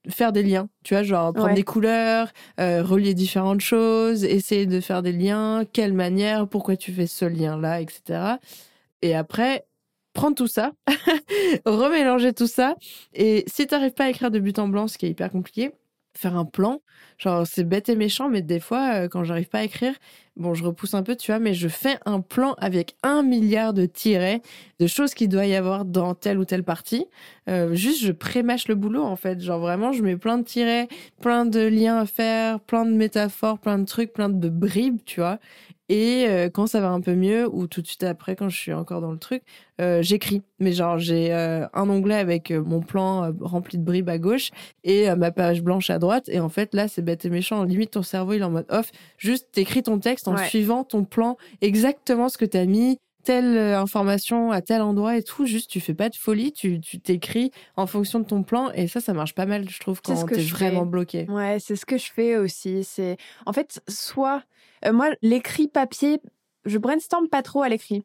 faire 0.08 0.32
des 0.32 0.42
liens, 0.42 0.68
tu 0.82 0.94
vois, 0.94 1.02
genre 1.02 1.32
prendre 1.32 1.54
des 1.54 1.62
couleurs, 1.62 2.28
euh, 2.60 2.82
relier 2.82 3.14
différentes 3.14 3.60
choses, 3.60 4.24
essayer 4.24 4.66
de 4.66 4.80
faire 4.80 5.02
des 5.02 5.12
liens, 5.12 5.64
quelle 5.72 5.94
manière, 5.94 6.46
pourquoi 6.46 6.76
tu 6.76 6.92
fais 6.92 7.06
ce 7.06 7.24
lien-là, 7.24 7.80
etc. 7.80 8.36
Et 9.02 9.14
après, 9.14 9.64
prendre 10.14 10.34
tout 10.34 10.46
ça, 10.46 10.72
remélanger 11.66 12.32
tout 12.32 12.46
ça. 12.46 12.76
Et 13.12 13.44
si 13.46 13.66
tu 13.66 13.74
n'arrives 13.74 13.92
pas 13.92 14.04
à 14.04 14.10
écrire 14.10 14.30
de 14.30 14.38
but 14.38 14.58
en 14.58 14.68
blanc, 14.68 14.88
ce 14.88 14.96
qui 14.96 15.06
est 15.06 15.10
hyper 15.10 15.30
compliqué, 15.30 15.72
faire 16.16 16.36
un 16.36 16.44
plan. 16.44 16.80
Genre, 17.18 17.46
c'est 17.46 17.64
bête 17.64 17.88
et 17.88 17.96
méchant, 17.96 18.28
mais 18.28 18.42
des 18.42 18.60
fois, 18.60 18.94
euh, 19.04 19.08
quand 19.08 19.24
j'arrive 19.24 19.48
pas 19.48 19.58
à 19.58 19.64
écrire, 19.64 19.94
bon, 20.36 20.54
je 20.54 20.64
repousse 20.64 20.94
un 20.94 21.02
peu, 21.02 21.16
tu 21.16 21.30
vois, 21.30 21.38
mais 21.38 21.54
je 21.54 21.68
fais 21.68 21.96
un 22.06 22.20
plan 22.20 22.54
avec 22.58 22.96
un 23.02 23.22
milliard 23.22 23.72
de 23.72 23.86
tirets, 23.86 24.40
de 24.80 24.86
choses 24.86 25.14
qu'il 25.14 25.28
doit 25.28 25.46
y 25.46 25.54
avoir 25.54 25.84
dans 25.84 26.14
telle 26.14 26.38
ou 26.38 26.44
telle 26.44 26.64
partie. 26.64 27.06
Euh, 27.48 27.74
juste, 27.74 28.02
je 28.02 28.12
prémâche 28.12 28.68
le 28.68 28.74
boulot, 28.74 29.02
en 29.02 29.16
fait. 29.16 29.40
Genre, 29.40 29.60
vraiment, 29.60 29.92
je 29.92 30.02
mets 30.02 30.16
plein 30.16 30.38
de 30.38 30.44
tirets, 30.44 30.88
plein 31.20 31.46
de 31.46 31.60
liens 31.60 31.98
à 31.98 32.06
faire, 32.06 32.60
plein 32.60 32.84
de 32.84 32.92
métaphores, 32.92 33.58
plein 33.58 33.78
de 33.78 33.84
trucs, 33.84 34.12
plein 34.12 34.28
de 34.28 34.48
bribes, 34.48 35.00
tu 35.04 35.20
vois. 35.20 35.38
Et 35.88 36.26
euh, 36.28 36.48
quand 36.48 36.66
ça 36.66 36.80
va 36.80 36.90
un 36.90 37.00
peu 37.00 37.14
mieux, 37.14 37.46
ou 37.52 37.66
tout 37.66 37.82
de 37.82 37.86
suite 37.86 38.04
après, 38.04 38.36
quand 38.36 38.48
je 38.48 38.56
suis 38.56 38.72
encore 38.72 39.00
dans 39.02 39.12
le 39.12 39.18
truc, 39.18 39.42
euh, 39.80 40.02
j'écris. 40.02 40.42
Mais 40.58 40.72
genre, 40.72 40.98
j'ai 40.98 41.32
euh, 41.34 41.66
un 41.74 41.90
onglet 41.90 42.14
avec 42.14 42.50
mon 42.50 42.80
plan 42.80 43.32
rempli 43.40 43.76
de 43.76 43.84
bribes 43.84 44.08
à 44.08 44.18
gauche 44.18 44.50
et 44.82 45.14
ma 45.14 45.30
page 45.30 45.62
blanche 45.62 45.90
à 45.90 45.98
droite. 45.98 46.28
Et 46.28 46.40
en 46.40 46.48
fait, 46.48 46.74
là, 46.74 46.88
c'est 46.88 47.02
bête 47.02 47.24
et 47.24 47.30
méchant. 47.30 47.64
Limite, 47.64 47.90
ton 47.92 48.02
cerveau, 48.02 48.32
il 48.32 48.40
est 48.40 48.44
en 48.44 48.50
mode 48.50 48.66
off. 48.70 48.90
Juste, 49.18 49.48
t'écris 49.52 49.82
ton 49.82 49.98
texte 49.98 50.28
en 50.28 50.36
suivant 50.38 50.84
ton 50.84 51.04
plan, 51.04 51.36
exactement 51.60 52.28
ce 52.28 52.38
que 52.38 52.44
t'as 52.44 52.64
mis, 52.64 52.98
telle 53.24 53.58
information 53.58 54.52
à 54.52 54.62
tel 54.62 54.80
endroit 54.80 55.16
et 55.16 55.22
tout. 55.22 55.44
Juste, 55.44 55.70
tu 55.70 55.80
fais 55.80 55.94
pas 55.94 56.08
de 56.08 56.16
folie, 56.16 56.52
tu 56.52 56.80
t'écris 56.80 57.50
en 57.76 57.86
fonction 57.86 58.20
de 58.20 58.24
ton 58.24 58.42
plan. 58.42 58.70
Et 58.72 58.86
ça, 58.86 59.00
ça 59.00 59.12
marche 59.12 59.34
pas 59.34 59.46
mal, 59.46 59.68
je 59.68 59.80
trouve, 59.80 60.00
quand 60.00 60.24
t'es 60.26 60.40
vraiment 60.42 60.86
bloqué. 60.86 61.26
Ouais, 61.28 61.58
c'est 61.60 61.76
ce 61.76 61.84
que 61.84 61.98
je 61.98 62.10
fais 62.10 62.36
aussi. 62.36 62.84
C'est 62.84 63.16
En 63.44 63.52
fait, 63.52 63.82
soit 63.88 64.42
euh, 64.86 64.92
moi, 64.92 65.10
l'écrit 65.22 65.68
papier, 65.68 66.20
je 66.64 66.78
brainstorm 66.78 67.28
pas 67.28 67.42
trop 67.42 67.62
à 67.62 67.68
l'écrit. 67.68 68.04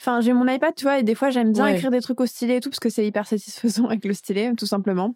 Enfin, 0.00 0.20
j'ai 0.20 0.32
mon 0.32 0.48
iPad, 0.48 0.74
tu 0.74 0.82
vois, 0.82 0.98
et 0.98 1.04
des 1.04 1.14
fois, 1.14 1.30
j'aime 1.30 1.52
bien 1.52 1.68
écrire 1.68 1.92
des 1.92 2.00
trucs 2.00 2.20
au 2.20 2.26
stylet 2.26 2.56
et 2.56 2.60
tout, 2.60 2.70
parce 2.70 2.80
que 2.80 2.88
c'est 2.88 3.06
hyper 3.06 3.24
satisfaisant 3.26 3.86
avec 3.88 4.04
le 4.04 4.14
stylet, 4.14 4.52
tout 4.56 4.66
simplement. 4.66 5.14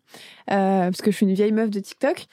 Euh, 0.52 0.84
parce 0.84 1.02
que 1.02 1.10
je 1.10 1.16
suis 1.16 1.26
une 1.26 1.34
vieille 1.34 1.52
meuf 1.52 1.70
de 1.70 1.80
TikTok. 1.80 2.26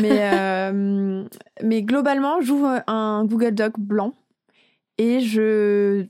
Mais, 0.00 0.18
euh, 0.34 1.24
mais 1.62 1.82
globalement, 1.82 2.40
j'ouvre 2.40 2.82
un 2.88 3.24
Google 3.24 3.54
Doc 3.54 3.78
blanc 3.78 4.14
et 4.98 5.20
je 5.20 6.06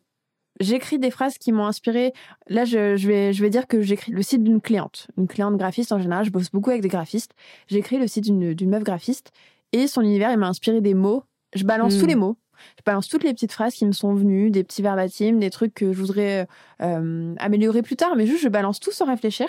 j'écris 0.59 0.99
des 0.99 1.11
phrases 1.11 1.37
qui 1.37 1.53
m'ont 1.53 1.67
inspiré. 1.67 2.13
Là, 2.49 2.65
je, 2.65 2.97
je, 2.97 3.07
vais, 3.07 3.33
je 3.33 3.43
vais 3.43 3.51
dire 3.51 3.67
que 3.67 3.83
j'écris 3.83 4.13
le 4.13 4.23
site 4.23 4.43
d'une 4.43 4.61
cliente, 4.61 5.09
une 5.19 5.27
cliente 5.27 5.57
graphiste 5.57 5.93
en 5.93 5.99
général. 5.99 6.25
Je 6.25 6.31
bosse 6.31 6.51
beaucoup 6.51 6.71
avec 6.71 6.83
des 6.83 6.89
graphistes. 6.89 7.33
J'écris 7.67 7.99
le 7.99 8.07
site 8.07 8.25
d'une 8.25 8.71
meuf 8.71 8.85
graphiste 8.85 9.33
et 9.73 9.87
son 9.87 10.03
univers, 10.03 10.33
il 10.33 10.39
m'a 10.39 10.49
inspiré 10.49 10.81
des 10.81 10.95
mots 10.95 11.25
je 11.55 11.65
balance 11.65 11.99
tous 11.99 12.05
hmm. 12.05 12.09
les 12.09 12.15
mots. 12.15 12.37
Je 12.79 12.83
balance 12.85 13.09
toutes 13.09 13.25
les 13.25 13.33
petites 13.33 13.53
phrases 13.53 13.75
qui 13.75 13.87
me 13.87 13.93
sont 13.93 14.15
venues, 14.15 14.51
des 14.51 14.65
petits 14.65 14.83
verbatims, 14.83 15.39
des 15.39 15.51
trucs 15.51 15.75
que 15.75 15.93
je 15.93 15.99
voudrais 15.99 16.47
euh, 16.83 17.35
améliorer 17.39 17.83
plus 17.83 17.97
tard, 17.97 18.17
mais 18.17 18.27
juste 18.27 18.43
je 18.43 18.49
balance 18.49 18.81
tout 18.81 18.93
sans 18.93 19.07
réfléchir. 19.07 19.49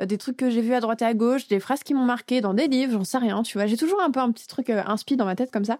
Euh, 0.00 0.06
des 0.06 0.18
trucs 0.18 0.36
que 0.36 0.50
j'ai 0.50 0.60
vus 0.60 0.74
à 0.74 0.80
droite 0.80 1.02
et 1.02 1.06
à 1.06 1.14
gauche, 1.14 1.48
des 1.48 1.60
phrases 1.60 1.82
qui 1.82 1.94
m'ont 1.94 2.04
marqué 2.04 2.40
dans 2.40 2.54
des 2.54 2.68
livres, 2.68 2.92
j'en 2.92 3.04
sais 3.04 3.18
rien, 3.18 3.42
tu 3.42 3.58
vois. 3.58 3.66
J'ai 3.66 3.76
toujours 3.76 4.00
un 4.00 4.10
peu 4.10 4.20
un 4.20 4.30
petit 4.30 4.46
truc 4.46 4.70
euh, 4.70 4.82
inspi 4.86 5.16
dans 5.16 5.24
ma 5.24 5.36
tête 5.36 5.50
comme 5.50 5.64
ça. 5.64 5.78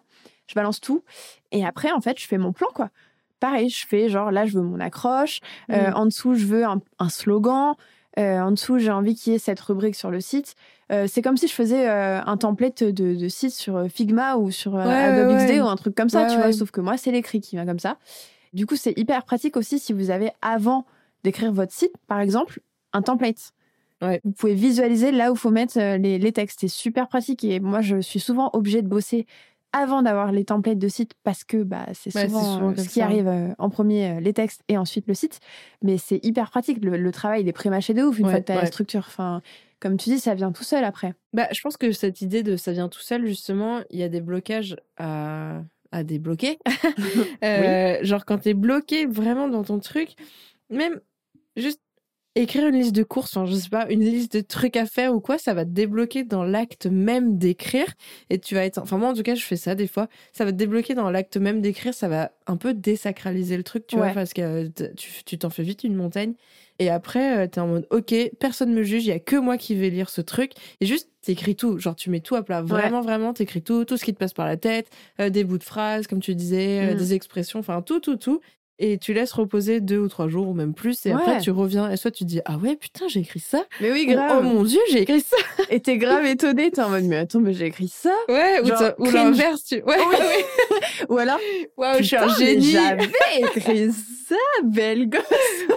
Je 0.49 0.55
balance 0.55 0.81
tout. 0.81 1.03
Et 1.53 1.65
après, 1.65 1.91
en 1.93 2.01
fait, 2.01 2.19
je 2.19 2.27
fais 2.27 2.39
mon 2.39 2.53
plan, 2.53 2.69
quoi. 2.75 2.91
Pareil, 3.41 3.69
je 3.69 3.87
fais 3.87 4.09
genre 4.09 4.31
là, 4.31 4.47
je 4.47 4.57
veux 4.57 4.63
mon 4.63 4.81
accroche. 4.81 5.41
Hmm. 5.69 5.93
En 5.95 6.07
dessous, 6.07 6.35
je 6.35 6.47
veux 6.47 6.65
un, 6.65 6.81
un 6.99 7.09
slogan. 7.11 7.75
en 8.17 8.51
dessous, 8.51 8.79
j'ai 8.79 8.91
envie 8.91 9.15
qu'il 9.15 9.35
y 9.35 9.37
ait 9.37 9.39
cette 9.39 9.61
rubrique 9.61 9.95
sur 9.95 10.11
le 10.11 10.21
site. 10.21 10.55
Euh, 10.93 11.07
c'est 11.09 11.21
comme 11.21 11.37
si 11.37 11.49
je 11.49 11.53
faisais 11.53 11.89
euh, 11.89 12.23
un 12.25 12.37
template 12.37 12.85
de, 12.85 13.29
site 13.29 13.53
sur 13.53 13.77
euh, 13.77 13.89
Figma 13.89 14.37
ou 14.37 14.51
sur 14.51 14.77
Adobe 14.77 15.37
XD 15.37 15.61
ou 15.61 15.67
un 15.67 15.77
truc 15.77 15.95
comme 15.95 16.09
ça, 16.09 16.27
tu 16.27 16.37
vois. 16.37 16.53
Sauf 16.53 16.71
que 16.71 16.81
moi, 16.81 16.97
c'est 16.97 17.11
l'écrit 17.11 17.41
qui 17.41 17.57
va 17.57 17.65
comme 17.65 17.79
ça. 17.79 17.99
Du 18.53 18.67
coup, 18.67 18.77
c'est 18.77 18.97
hyper 18.97 19.25
pratique 19.25 19.57
aussi 19.57 19.79
si 19.79 19.93
vous 19.93 20.11
avez, 20.11 20.31
avant 20.43 20.87
d'écrire 21.25 21.53
votre 21.53 21.73
site, 21.73 21.93
par 22.07 22.21
exemple, 22.21 22.61
un 22.93 23.03
template. 23.03 23.53
Vous 24.01 24.33
pouvez 24.33 24.55
visualiser 24.55 25.11
là 25.11 25.31
où 25.31 25.35
il 25.35 25.39
faut 25.39 25.51
mettre 25.51 25.79
les, 25.79 26.33
textes. 26.33 26.61
C'est 26.61 26.69
super 26.69 27.09
pratique 27.09 27.43
et 27.45 27.61
moi, 27.61 27.81
je 27.81 28.01
suis 28.01 28.21
souvent 28.21 28.51
obligée 28.53 28.83
de 28.83 28.89
bosser 28.89 29.27
avant 29.77 30.03
d'avoir 30.03 30.33
les 30.33 30.45
templates 30.45 30.79
de 30.79 30.89
site 30.89 31.13
parce 31.23 31.45
que 31.45 31.63
bah, 31.63 31.87
c'est 31.93 32.11
souvent, 32.11 32.75
ce 32.75 32.89
qui 32.89 33.01
arrive 33.01 33.55
en 33.59 33.71
premier, 33.71 34.21
les 34.21 34.33
textes 34.33 34.63
et 34.69 34.79
ensuite 34.79 35.07
le 35.07 35.15
site. 35.15 35.41
Mais 35.83 35.99
c'est 35.99 36.25
hyper 36.25 36.51
pratique. 36.51 36.83
Le, 36.83 37.13
travail, 37.13 37.43
il 37.43 37.49
est 37.49 37.53
pré-mâché 37.53 37.95
de 37.95 38.03
ouf 38.03 38.19
une 38.19 38.29
fois 38.29 38.41
que 38.41 38.47
tu 38.47 38.53
as 38.53 38.61
la 38.61 38.67
structure. 38.67 39.05
Enfin, 39.07 39.43
comme 39.81 39.97
tu 39.97 40.11
dis, 40.11 40.19
ça 40.19 40.35
vient 40.35 40.53
tout 40.53 40.65
seul 40.65 40.85
après. 40.85 41.15
Bah, 41.33 41.49
je 41.53 41.61
pense 41.61 41.77
que 41.77 41.93
cette 41.93 42.23
idée 42.23 42.43
de 42.43 42.57
ça 42.57 42.73
vient 42.73 42.89
tout 42.89 43.01
seul, 43.01 43.27
justement, 43.27 43.81
il 43.91 43.99
y 43.99 44.03
a 44.03 44.09
des 44.09 44.21
blocages 44.21 44.77
à, 44.97 45.63
à 45.93 46.05
débloquer. 46.05 46.59
euh, 47.45 47.99
Genre, 48.03 48.25
quand 48.25 48.39
tu 48.39 48.51
es 48.51 48.55
bloqué 48.55 49.07
vraiment 49.07 49.49
dans 49.49 49.65
ton 49.65 49.79
truc, 49.79 50.11
même 50.71 51.01
juste 51.57 51.81
écrire 52.37 52.69
une 52.69 52.77
liste 52.77 52.95
de 52.95 53.03
courses, 53.03 53.37
enfin, 53.37 53.47
je 53.47 53.57
sais 53.57 53.69
pas, 53.69 53.87
une 53.91 54.01
liste 54.01 54.35
de 54.37 54.41
trucs 54.41 54.77
à 54.77 54.87
faire 54.87 55.15
ou 55.15 55.21
quoi, 55.21 55.39
ça 55.39 55.55
va 55.55 55.65
te 55.65 55.71
débloquer 55.71 56.25
dans 56.25 56.45
l'acte 56.45 56.87
même 56.87 57.39
d'écrire. 57.39 57.87
Et 58.31 58.39
tu 58.39 58.55
vas 58.55 58.65
être. 58.65 58.79
Enfin, 58.79 58.99
moi, 58.99 59.09
en 59.09 59.15
tout 59.15 59.23
cas, 59.23 59.35
je 59.35 59.43
fais 59.43 59.57
ça 59.57 59.75
des 59.75 59.87
fois. 59.87 60.09
Ça 60.33 60.45
va 60.45 60.53
te 60.53 60.57
débloquer 60.57 60.95
dans 60.95 61.11
l'acte 61.11 61.37
même 61.37 61.61
d'écrire. 61.61 61.95
Ça 61.95 62.09
va 62.09 62.33
un 62.47 62.57
peu 62.57 62.75
désacraliser 62.75 63.57
le 63.57 63.63
truc, 63.63 63.87
tu 63.87 63.97
vois, 63.97 64.11
parce 64.11 64.33
que 64.33 64.71
tu 65.25 65.39
t'en 65.39 65.51
fais 65.51 65.63
vite 65.63 65.85
une 65.85 65.95
montagne. 65.95 66.35
Et 66.79 66.91
après, 66.91 67.39
euh, 67.39 67.47
t'es 67.47 67.61
en 67.61 67.69
mode, 67.69 67.87
ok, 67.91 68.15
personne 68.39 68.73
me 68.75 68.83
juge, 68.83 69.05
il 69.05 69.09
y 69.09 69.13
a 69.13 69.19
que 69.19 69.37
moi 69.37 69.57
qui 69.57 69.75
vais 69.75 69.89
lire 69.89 70.11
ce 70.11 70.21
truc. 70.21 70.53
Et 70.81 70.87
juste, 70.87 71.09
t'écris 71.23 71.57
tout. 71.57 71.79
Genre, 71.79 71.97
tu 71.97 72.11
mets 72.11 72.21
tout 72.21 72.35
à 72.35 72.43
plat. 72.43 72.61
Vraiment, 72.61 73.01
vraiment, 73.01 73.33
t'écris 73.33 73.63
tout, 73.63 73.87
tout 73.87 73.97
ce 73.97 74.05
qui 74.05 74.13
te 74.13 74.19
passe 74.19 74.35
par 74.35 74.45
la 74.45 74.59
tête, 74.59 74.91
euh, 75.21 75.31
des 75.31 75.43
bouts 75.43 75.57
de 75.57 75.65
phrases, 75.65 76.07
comme 76.07 76.21
tu 76.21 76.35
disais, 76.35 76.91
euh, 76.91 76.95
mm. 76.95 76.99
des 76.99 77.15
expressions, 77.15 77.61
enfin, 77.61 77.81
tout, 77.81 78.01
tout, 78.01 78.17
tout 78.17 78.41
et 78.79 78.99
tu 78.99 79.15
laisses 79.15 79.33
reposer 79.33 79.81
deux 79.81 79.99
ou 79.99 80.09
trois 80.09 80.29
jours 80.29 80.49
ou 80.49 80.53
même 80.53 80.75
plus 80.75 81.07
et 81.07 81.13
après 81.13 81.41
tu 81.41 81.51
reviens 81.51 81.91
et 81.91 81.97
soit 81.97 82.11
tu 82.11 82.25
dis 82.25 82.41
ah 82.45 82.59
ouais 82.59 82.77
putain 82.77 83.09
j'ai 83.09 83.21
écrit 83.21 83.41
ça 83.41 83.65
mais 83.81 83.91
oui 83.91 84.07
grave. 84.07 84.39
Oh, 84.41 84.43
mon 84.43 84.65
dieu 84.65 84.81
j'ai 84.91 85.03
écrit 85.03 85.21
ça. 85.21 85.37
Et 85.71 85.81
t'es 85.81 85.97
grave 85.97 86.25
étonné 86.27 86.71
t'es 86.71 86.83
en 86.83 86.91
mode 86.91 87.05
mais 87.05 87.17
attends 87.17 87.41
mais 87.41 87.55
j'ai 87.55 87.67
écrit 87.67 87.89
ça 87.89 88.13
ouais 88.29 88.61
ou, 88.99 89.11
l'inverse 89.11 89.65
tu 89.65 89.77
ouais, 89.77 89.97
ou 91.09 91.17
alors 91.17 91.39
waouh 91.77 91.99
je 91.99 92.03
suis 92.03 92.17
un 92.17 92.29
génie. 92.29 92.71
j'avais 92.71 93.11
écrit 93.39 93.91
ça 94.29 94.35
belle 94.65 95.09
gosse. 95.09 95.23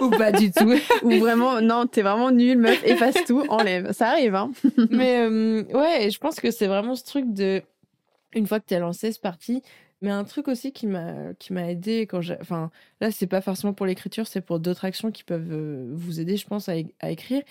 Ou 0.00 0.10
pas 0.10 0.32
du 0.32 0.50
tout. 0.50 0.74
Ou 1.02 1.10
vraiment 1.18 1.60
non 1.60 1.86
t'es 1.86 2.02
vraiment 2.02 2.30
nul 2.30 2.58
meuf 2.58 2.84
efface 2.84 3.14
tout 3.24 3.44
enlève. 3.48 3.92
Ça 3.92 4.08
arrive 4.08 4.34
hein. 4.34 4.50
Mais 4.90 5.20
euh, 5.20 5.62
ouais 5.72 6.10
je 6.10 6.18
pense 6.18 6.40
que 6.40 6.50
c'est 6.50 6.66
vraiment 6.66 6.96
ce 6.96 7.04
truc 7.04 7.32
de 7.32 7.62
une 8.32 8.46
fois 8.46 8.60
que 8.60 8.66
t'es 8.66 8.78
lancé 8.78 9.12
c'est 9.12 9.20
parti 9.22 9.62
mais 10.02 10.10
un 10.10 10.24
truc 10.24 10.48
aussi 10.48 10.72
qui 10.72 10.86
m'a 10.86 11.34
qui 11.38 11.52
m'a 11.52 11.70
aidé 11.70 12.06
quand 12.06 12.20
j'ai 12.20 12.36
enfin 12.40 12.70
là 13.00 13.10
c'est 13.10 13.26
pas 13.26 13.40
forcément 13.40 13.72
pour 13.74 13.86
l'écriture, 13.86 14.26
c'est 14.26 14.40
pour 14.40 14.60
d'autres 14.60 14.84
actions 14.84 15.10
qui 15.10 15.24
peuvent 15.24 15.52
euh, 15.52 15.90
vous 15.94 16.20
aider 16.20 16.36
je 16.36 16.46
pense 16.46 16.68
à, 16.68 16.74
à 17.00 17.10
écrire. 17.10 17.42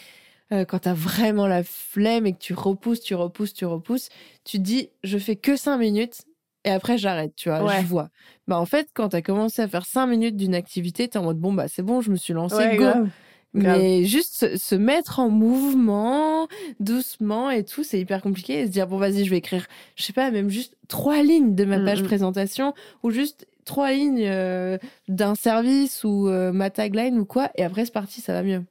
Euh, 0.52 0.66
quand 0.66 0.80
tu 0.80 0.90
as 0.90 0.94
vraiment 0.96 1.46
la 1.48 1.64
flemme 1.64 2.26
et 2.26 2.34
que 2.34 2.40
tu 2.40 2.54
repousses, 2.56 3.02
tu 3.02 3.14
repousses, 3.16 3.54
tu 3.54 3.66
repousses, 3.66 4.10
tu 4.46 4.58
te 4.58 4.64
dis 4.64 4.90
je 5.04 5.18
fais 5.20 5.36
que 5.36 5.56
cinq 5.56 5.78
minutes 5.78 6.22
et 6.66 6.72
après 6.72 6.98
j'arrête, 6.98 7.36
tu 7.36 7.50
vois, 7.50 7.62
je 7.82 7.86
vois. 7.86 8.10
Bah 8.48 8.58
en 8.60 8.66
fait, 8.66 8.90
quand 8.94 9.10
tu 9.10 9.16
as 9.16 9.22
commencé 9.22 9.62
à 9.62 9.68
faire 9.68 9.86
cinq 9.86 10.08
minutes 10.08 10.36
d'une 10.36 10.56
activité, 10.56 11.08
tu 11.08 11.18
es 11.18 11.22
en 11.22 11.24
mode 11.24 11.38
bon 11.40 11.54
bah 11.54 11.68
c'est 11.68 11.84
bon, 11.84 12.02
je 12.02 12.10
me 12.12 12.16
suis 12.18 12.34
lancé, 12.34 12.68
go. 12.70 12.84
Mais 13.54 14.04
juste 14.06 14.58
se, 14.58 14.76
mettre 14.76 15.20
en 15.20 15.30
mouvement, 15.30 16.48
doucement 16.80 17.50
et 17.50 17.64
tout, 17.64 17.84
c'est 17.84 18.00
hyper 18.00 18.22
compliqué. 18.22 18.62
Et 18.62 18.66
se 18.68 18.72
dire, 18.72 18.88
bon, 18.88 18.98
vas-y, 18.98 19.26
je 19.26 19.30
vais 19.30 19.38
écrire, 19.38 19.66
je 19.96 20.04
sais 20.04 20.14
pas, 20.14 20.30
même 20.32 20.50
juste 20.50 20.78
trois 20.88 21.24
lignes 21.24 21.56
de 21.56 21.66
ma 21.66 21.80
page 21.80 22.04
présentation 22.04 22.74
ou 23.04 23.10
juste 23.10 23.48
trois 23.66 23.92
lignes 23.92 24.26
euh, 24.26 24.78
d'un 25.08 25.36
service 25.36 26.04
ou 26.04 26.28
euh, 26.28 26.52
ma 26.52 26.70
tagline 26.70 27.18
ou 27.18 27.26
quoi. 27.26 27.50
Et 27.56 27.64
après, 27.64 27.86
c'est 27.86 27.94
parti, 27.94 28.22
ça 28.22 28.34
va 28.34 28.44
mieux. 28.44 28.64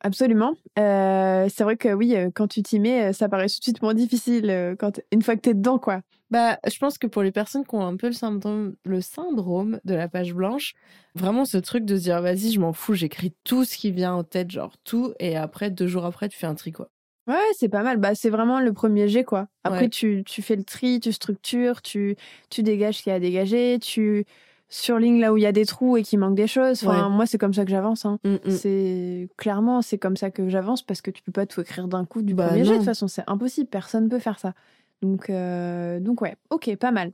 Absolument. 0.00 0.54
Euh, 0.78 1.48
c'est 1.48 1.62
vrai 1.62 1.76
que 1.76 1.92
oui, 1.92 2.16
quand 2.34 2.48
tu 2.48 2.62
t'y 2.62 2.80
mets, 2.80 3.12
ça 3.12 3.28
paraît 3.28 3.48
tout 3.48 3.58
de 3.58 3.62
suite 3.62 3.82
moins 3.82 3.94
difficile 3.94 4.74
quand, 4.78 5.00
une 5.12 5.22
fois 5.22 5.36
que 5.36 5.42
tu 5.42 5.50
es 5.50 5.54
dedans, 5.54 5.78
quoi. 5.78 6.00
Bah, 6.32 6.58
je 6.66 6.78
pense 6.78 6.96
que 6.96 7.06
pour 7.06 7.22
les 7.22 7.30
personnes 7.30 7.66
qui 7.66 7.74
ont 7.74 7.86
un 7.86 7.94
peu 7.94 8.06
le 8.06 8.14
syndrome, 8.14 8.74
le 8.86 9.02
syndrome 9.02 9.80
de 9.84 9.94
la 9.94 10.08
page 10.08 10.32
blanche, 10.32 10.72
vraiment 11.14 11.44
ce 11.44 11.58
truc 11.58 11.84
de 11.84 11.94
se 11.94 12.04
dire 12.04 12.22
vas-y, 12.22 12.52
je 12.52 12.58
m'en 12.58 12.72
fous, 12.72 12.94
j'écris 12.94 13.34
tout 13.44 13.66
ce 13.66 13.76
qui 13.76 13.92
vient 13.92 14.14
en 14.14 14.24
tête, 14.24 14.50
genre 14.50 14.78
tout, 14.82 15.12
et 15.20 15.36
après, 15.36 15.70
deux 15.70 15.86
jours 15.86 16.06
après, 16.06 16.30
tu 16.30 16.38
fais 16.38 16.46
un 16.46 16.54
tri, 16.54 16.72
quoi. 16.72 16.88
Ouais, 17.26 17.34
c'est 17.58 17.68
pas 17.68 17.82
mal. 17.82 17.98
Bah, 17.98 18.14
c'est 18.14 18.30
vraiment 18.30 18.60
le 18.60 18.72
premier 18.72 19.08
jet, 19.08 19.24
quoi. 19.24 19.48
Après, 19.62 19.90
tu, 19.90 20.24
tu 20.24 20.40
fais 20.40 20.56
le 20.56 20.64
tri, 20.64 21.00
tu 21.00 21.12
structures, 21.12 21.82
tu, 21.82 22.16
tu 22.48 22.62
dégages 22.62 22.96
ce 22.96 23.02
qu'il 23.02 23.10
y 23.10 23.12
a 23.12 23.16
à 23.16 23.20
dégager, 23.20 23.78
tu 23.78 24.24
surlignes 24.70 25.20
là 25.20 25.34
où 25.34 25.36
il 25.36 25.42
y 25.42 25.46
a 25.46 25.52
des 25.52 25.66
trous 25.66 25.98
et 25.98 26.02
qu'il 26.02 26.18
manque 26.18 26.34
des 26.34 26.46
choses. 26.46 26.82
Enfin, 26.82 27.10
moi, 27.10 27.26
c'est 27.26 27.36
comme 27.36 27.52
ça 27.52 27.66
que 27.66 27.70
j'avance. 27.70 28.06
Hein. 28.06 28.18
Mm, 28.24 28.36
mm. 28.46 28.50
C'est 28.50 29.28
clairement, 29.36 29.82
c'est 29.82 29.98
comme 29.98 30.16
ça 30.16 30.30
que 30.30 30.48
j'avance 30.48 30.80
parce 30.80 31.02
que 31.02 31.10
tu 31.10 31.22
peux 31.22 31.30
pas 31.30 31.44
tout 31.44 31.60
écrire 31.60 31.88
d'un 31.88 32.06
coup 32.06 32.22
du 32.22 32.32
bah 32.32 32.46
premier 32.46 32.64
jet. 32.64 32.72
De 32.72 32.76
toute 32.76 32.86
façon, 32.86 33.06
c'est 33.06 33.24
impossible. 33.26 33.68
Personne 33.68 34.04
ne 34.04 34.08
peut 34.08 34.18
faire 34.18 34.38
ça. 34.38 34.54
Donc, 35.02 35.28
euh, 35.28 36.00
donc 36.00 36.22
ouais, 36.22 36.36
ok, 36.50 36.74
pas 36.76 36.92
mal. 36.92 37.12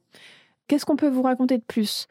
Qu'est-ce 0.68 0.84
qu'on 0.84 0.96
peut 0.96 1.08
vous 1.08 1.22
raconter 1.22 1.58
de 1.58 1.64
plus? 1.64 2.06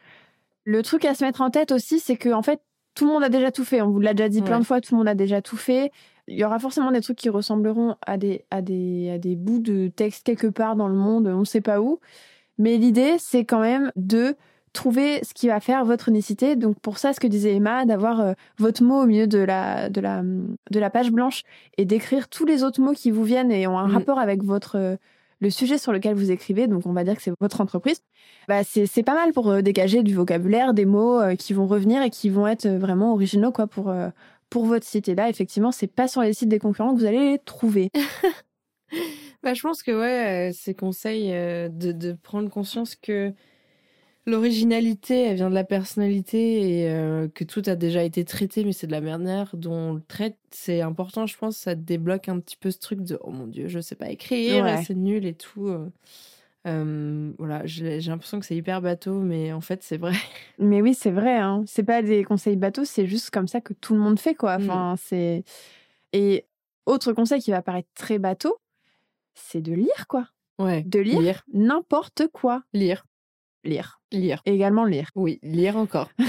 Le 0.65 0.81
truc 0.83 1.05
à 1.05 1.13
se 1.13 1.23
mettre 1.23 1.41
en 1.41 1.49
tête 1.49 1.71
aussi, 1.71 1.99
c'est 1.99 2.17
que 2.17 2.29
en 2.29 2.41
fait, 2.41 2.59
tout 2.95 3.05
le 3.05 3.13
monde 3.13 3.23
a 3.23 3.29
déjà 3.29 3.51
tout 3.51 3.63
fait. 3.63 3.81
On 3.81 3.91
vous 3.91 3.99
l'a 3.99 4.15
déjà 4.15 4.27
dit 4.27 4.41
plein 4.41 4.59
de 4.59 4.65
fois, 4.65 4.81
tout 4.81 4.95
le 4.95 4.97
monde 4.97 5.07
a 5.07 5.15
déjà 5.15 5.41
tout 5.41 5.55
fait. 5.55 5.91
Il 6.27 6.37
y 6.37 6.43
aura 6.43 6.59
forcément 6.59 6.91
des 6.91 6.99
trucs 6.99 7.17
qui 7.17 7.29
ressembleront 7.29 7.95
à 8.05 8.17
des, 8.17 8.43
à 8.49 8.61
des, 8.61 9.11
à 9.11 9.17
des 9.19 9.35
bouts 9.35 9.59
de 9.59 9.87
texte 9.87 10.25
quelque 10.25 10.47
part 10.47 10.75
dans 10.75 10.87
le 10.87 10.95
monde, 10.95 11.27
on 11.27 11.39
ne 11.39 11.45
sait 11.45 11.61
pas 11.61 11.79
où. 11.79 11.99
Mais 12.57 12.77
l'idée, 12.77 13.15
c'est 13.19 13.45
quand 13.45 13.61
même 13.61 13.91
de 13.95 14.35
trouver 14.73 15.23
ce 15.23 15.33
qui 15.33 15.47
va 15.47 15.59
faire 15.59 15.85
votre 15.85 16.09
unicité. 16.09 16.55
Donc 16.55 16.79
pour 16.79 16.97
ça, 16.97 17.13
ce 17.13 17.19
que 17.19 17.27
disait 17.27 17.55
Emma, 17.55 17.85
d'avoir 17.85 18.19
euh, 18.19 18.33
votre 18.57 18.83
mot 18.83 19.03
au 19.03 19.05
milieu 19.05 19.27
de 19.27 19.39
la, 19.39 19.89
de, 19.89 20.01
la, 20.01 20.23
de 20.23 20.79
la 20.79 20.89
page 20.89 21.11
blanche 21.11 21.43
et 21.77 21.85
d'écrire 21.85 22.27
tous 22.27 22.45
les 22.45 22.63
autres 22.63 22.81
mots 22.81 22.93
qui 22.93 23.11
vous 23.11 23.23
viennent 23.23 23.51
et 23.51 23.67
ont 23.67 23.77
un 23.77 23.87
mm. 23.87 23.93
rapport 23.93 24.19
avec 24.19 24.43
votre, 24.43 24.97
le 25.39 25.49
sujet 25.49 25.77
sur 25.77 25.91
lequel 25.91 26.15
vous 26.15 26.31
écrivez, 26.31 26.67
donc 26.67 26.85
on 26.85 26.93
va 26.93 27.03
dire 27.03 27.15
que 27.15 27.21
c'est 27.21 27.33
votre 27.39 27.61
entreprise, 27.61 28.01
bah 28.47 28.63
c'est 28.63 29.03
pas 29.03 29.13
mal 29.13 29.33
pour 29.33 29.49
euh, 29.49 29.61
dégager 29.61 30.03
du 30.03 30.15
vocabulaire, 30.15 30.73
des 30.73 30.85
mots 30.85 31.19
euh, 31.19 31.35
qui 31.35 31.53
vont 31.53 31.67
revenir 31.67 32.01
et 32.01 32.09
qui 32.09 32.29
vont 32.29 32.47
être 32.47 32.65
euh, 32.65 32.79
vraiment 32.79 33.13
originaux 33.13 33.51
quoi 33.51 33.67
pour, 33.67 33.93
pour 34.49 34.65
votre 34.65 34.85
site. 34.85 35.09
Et 35.09 35.15
là, 35.15 35.29
effectivement, 35.29 35.71
c'est 35.71 35.87
pas 35.87 36.07
sur 36.07 36.21
les 36.21 36.33
sites 36.33 36.49
des 36.49 36.59
concurrents 36.59 36.93
que 36.93 36.99
vous 36.99 37.05
allez 37.05 37.31
les 37.31 37.39
trouver. 37.39 37.91
bah, 39.43 39.53
je 39.53 39.61
pense 39.61 39.83
que 39.83 39.91
ouais, 39.91 40.51
c'est 40.53 40.73
conseil 40.73 41.29
de, 41.29 41.91
de, 41.91 42.13
prendre 42.13 42.49
conscience 42.49 42.95
que 42.95 43.33
l'originalité, 44.27 45.23
elle 45.23 45.37
vient 45.37 45.49
de 45.49 45.55
la 45.55 45.63
personnalité 45.63 46.81
et 46.81 46.89
euh, 46.91 47.27
que 47.27 47.43
tout 47.43 47.63
a 47.65 47.75
déjà 47.75 48.03
été 48.03 48.23
traité, 48.25 48.63
mais 48.63 48.73
c'est 48.73 48.85
de 48.87 48.91
la 48.91 49.01
manière 49.01 49.55
dont 49.55 49.71
on 49.73 49.93
le 49.93 50.01
traite. 50.01 50.37
C'est 50.51 50.81
important, 50.81 51.25
je 51.25 51.35
pense, 51.37 51.57
ça 51.57 51.73
débloque 51.73 52.29
un 52.29 52.39
petit 52.39 52.57
peu 52.57 52.69
ce 52.69 52.77
truc 52.77 53.01
de 53.01 53.17
oh 53.21 53.31
mon 53.31 53.47
dieu, 53.47 53.67
je 53.67 53.79
sais 53.79 53.95
pas 53.95 54.09
écrire, 54.11 54.63
Ouais. 54.63 54.83
c'est 54.85 54.93
nul 54.95 55.25
et 55.25 55.33
tout. 55.33 55.67
euh. 55.69 55.89
Voilà, 57.39 57.61
j'ai 57.65 57.99
l'impression 58.01 58.39
que 58.41 58.45
c'est 58.45 58.55
hyper 58.55 58.81
bateau, 58.81 59.21
mais 59.21 59.53
en 59.53 59.61
fait, 59.61 59.83
c'est 59.83 59.97
vrai. 59.97 60.11
Mais 60.59 60.81
oui, 60.81 60.93
c'est 60.93 61.11
vrai. 61.11 61.37
Hein. 61.37 61.63
C'est 61.65 61.83
pas 61.83 62.01
des 62.01 62.25
conseils 62.25 62.57
bateaux, 62.57 62.83
c'est 62.83 63.07
juste 63.07 63.29
comme 63.29 63.47
ça 63.47 63.61
que 63.61 63.71
tout 63.73 63.93
le 63.93 64.01
monde 64.01 64.19
fait, 64.19 64.35
quoi. 64.35 64.57
Mm. 64.57 64.63
Enfin, 64.69 64.95
c'est. 65.01 65.43
Et 66.11 66.45
autre 66.85 67.13
conseil 67.13 67.41
qui 67.41 67.51
va 67.51 67.61
paraître 67.61 67.87
très 67.95 68.19
bateau, 68.19 68.57
c'est 69.33 69.61
de 69.61 69.71
lire, 69.73 70.07
quoi. 70.09 70.27
Ouais. 70.59 70.83
De 70.83 70.99
lire, 70.99 71.21
Lire, 71.21 71.43
n'importe 71.53 72.27
quoi. 72.33 72.63
lire, 72.73 73.05
Lire. 73.67 73.99
lire. 74.11 74.41
Et 74.45 74.53
également 74.55 74.85
lire. 74.85 75.09
Oui, 75.15 75.39
lire 75.43 75.77
encore. 75.77 76.09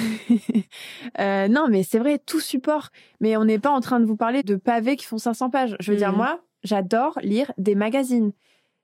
Euh, 1.18 1.48
non, 1.48 1.66
mais 1.70 1.82
c'est 1.82 1.98
vrai, 1.98 2.18
tout 2.18 2.40
support. 2.40 2.88
Mais 3.20 3.36
on 3.36 3.44
n'est 3.44 3.58
pas 3.58 3.70
en 3.70 3.80
train 3.80 4.00
de 4.00 4.04
vous 4.04 4.16
parler 4.16 4.42
de 4.42 4.56
pavés 4.56 4.96
qui 4.96 5.04
font 5.06 5.18
500 5.18 5.50
pages. 5.50 5.76
Je 5.80 5.90
veux 5.92 5.96
dire, 5.98 6.10
Mhm. 6.10 6.16
moi, 6.18 6.40
j'adore 6.62 7.18
lire 7.22 7.52
des 7.58 7.74
magazines. 7.74 8.32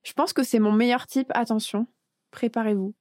Je 0.03 0.13
pense 0.13 0.33
que 0.33 0.43
c'est 0.43 0.59
mon 0.59 0.73
meilleur 0.73 1.07
type. 1.07 1.31
Attention, 1.35 1.87
préparez-vous. 2.31 2.95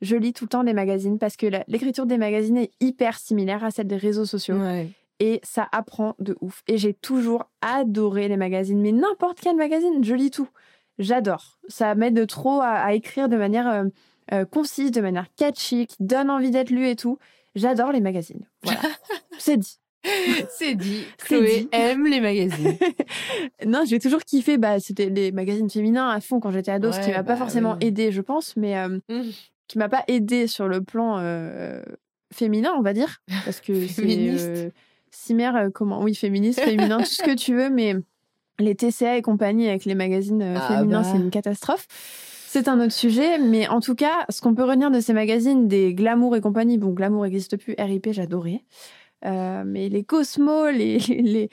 Je 0.00 0.16
lis 0.16 0.32
tout 0.32 0.44
le 0.44 0.48
temps 0.48 0.64
des 0.64 0.72
magazines 0.74 1.18
parce 1.18 1.36
que 1.36 1.46
l'écriture 1.66 2.06
des 2.06 2.18
magazines 2.18 2.56
est 2.56 2.70
hyper 2.80 3.18
similaire 3.18 3.64
à 3.64 3.70
celle 3.70 3.88
des 3.88 3.96
réseaux 3.96 4.24
sociaux. 4.26 4.56
Ouais. 4.56 4.88
Et 5.20 5.40
ça 5.42 5.66
apprend 5.72 6.14
de 6.20 6.36
ouf. 6.40 6.62
Et 6.68 6.78
j'ai 6.78 6.94
toujours 6.94 7.50
adoré 7.60 8.28
les 8.28 8.36
magazines. 8.36 8.80
Mais 8.80 8.92
n'importe 8.92 9.40
quel 9.40 9.56
magazine, 9.56 10.04
je 10.04 10.14
lis 10.14 10.30
tout. 10.30 10.48
J'adore. 11.00 11.58
Ça 11.68 11.94
m'aide 11.96 12.26
trop 12.28 12.60
à, 12.60 12.68
à 12.68 12.92
écrire 12.92 13.28
de 13.28 13.36
manière 13.36 13.68
euh, 13.68 13.84
euh, 14.32 14.44
concise, 14.44 14.90
de 14.90 15.00
manière 15.00 15.26
catchy, 15.36 15.86
qui 15.86 15.96
donne 16.00 16.30
envie 16.30 16.50
d'être 16.50 16.70
lu 16.70 16.88
et 16.88 16.96
tout. 16.96 17.18
J'adore 17.54 17.92
les 17.92 18.00
magazines. 18.00 18.46
Voilà. 18.62 18.80
C'est 19.38 19.56
dit. 19.56 19.78
C'est 20.56 20.74
dit. 20.76 21.04
Chloé 21.18 21.60
dit. 21.62 21.68
aime 21.72 22.06
les 22.06 22.20
magazines. 22.20 22.76
non, 23.66 23.82
j'ai 23.84 23.98
toujours 23.98 24.22
kiffé. 24.22 24.56
Bah, 24.56 24.78
c'était 24.80 25.08
les 25.10 25.32
magazines 25.32 25.68
féminins 25.68 26.08
à 26.08 26.20
fond 26.20 26.40
quand 26.40 26.50
j'étais 26.50 26.70
ado, 26.70 26.92
ce 26.92 27.00
qui 27.00 27.08
m'a 27.08 27.16
pas 27.16 27.22
bah 27.32 27.36
forcément 27.36 27.76
oui. 27.80 27.88
aidé, 27.88 28.12
je 28.12 28.20
pense, 28.20 28.56
mais 28.56 28.76
euh, 28.78 28.98
Mm. 29.08 29.22
qui 29.66 29.78
m'a 29.78 29.88
pas 29.88 30.04
aidé 30.06 30.46
sur 30.46 30.68
le 30.68 30.82
plan 30.82 31.18
euh, 31.18 31.82
féminin, 32.32 32.72
on 32.78 32.82
va 32.82 32.92
dire, 32.92 33.20
parce 33.44 33.60
que 33.60 33.86
c'est 33.86 34.02
Féministe. 34.02 34.48
euh, 34.48 35.70
comment 35.74 36.00
Oui, 36.02 36.14
féministe, 36.14 36.60
féminin, 36.60 36.98
tout 36.98 37.04
ce 37.06 37.22
que 37.22 37.34
tu 37.34 37.54
veux, 37.54 37.68
mais 37.68 37.94
les 38.60 38.74
TCA 38.74 39.16
et 39.16 39.22
compagnie 39.22 39.68
avec 39.68 39.84
les 39.84 39.94
magazines 39.94 40.42
Ah 40.42 40.68
féminins, 40.78 41.02
bah. 41.02 41.08
c'est 41.10 41.18
une 41.18 41.30
catastrophe. 41.30 41.86
C'est 42.50 42.66
un 42.68 42.80
autre 42.80 42.92
sujet, 42.94 43.38
mais 43.38 43.68
en 43.68 43.80
tout 43.80 43.94
cas, 43.94 44.24
ce 44.30 44.40
qu'on 44.40 44.54
peut 44.54 44.64
retenir 44.64 44.90
de 44.90 45.00
ces 45.00 45.12
magazines, 45.12 45.68
des 45.68 45.92
Glamour 45.92 46.34
et 46.34 46.40
compagnie, 46.40 46.78
bon, 46.78 46.90
Glamour 46.92 47.24
n'existe 47.24 47.58
plus, 47.58 47.74
RIP, 47.78 48.08
j'adorais. 48.12 48.64
Euh, 49.26 49.64
mais 49.66 49.90
les 49.90 50.02
Cosmo, 50.02 50.70
les, 50.70 50.96
les, 50.98 51.50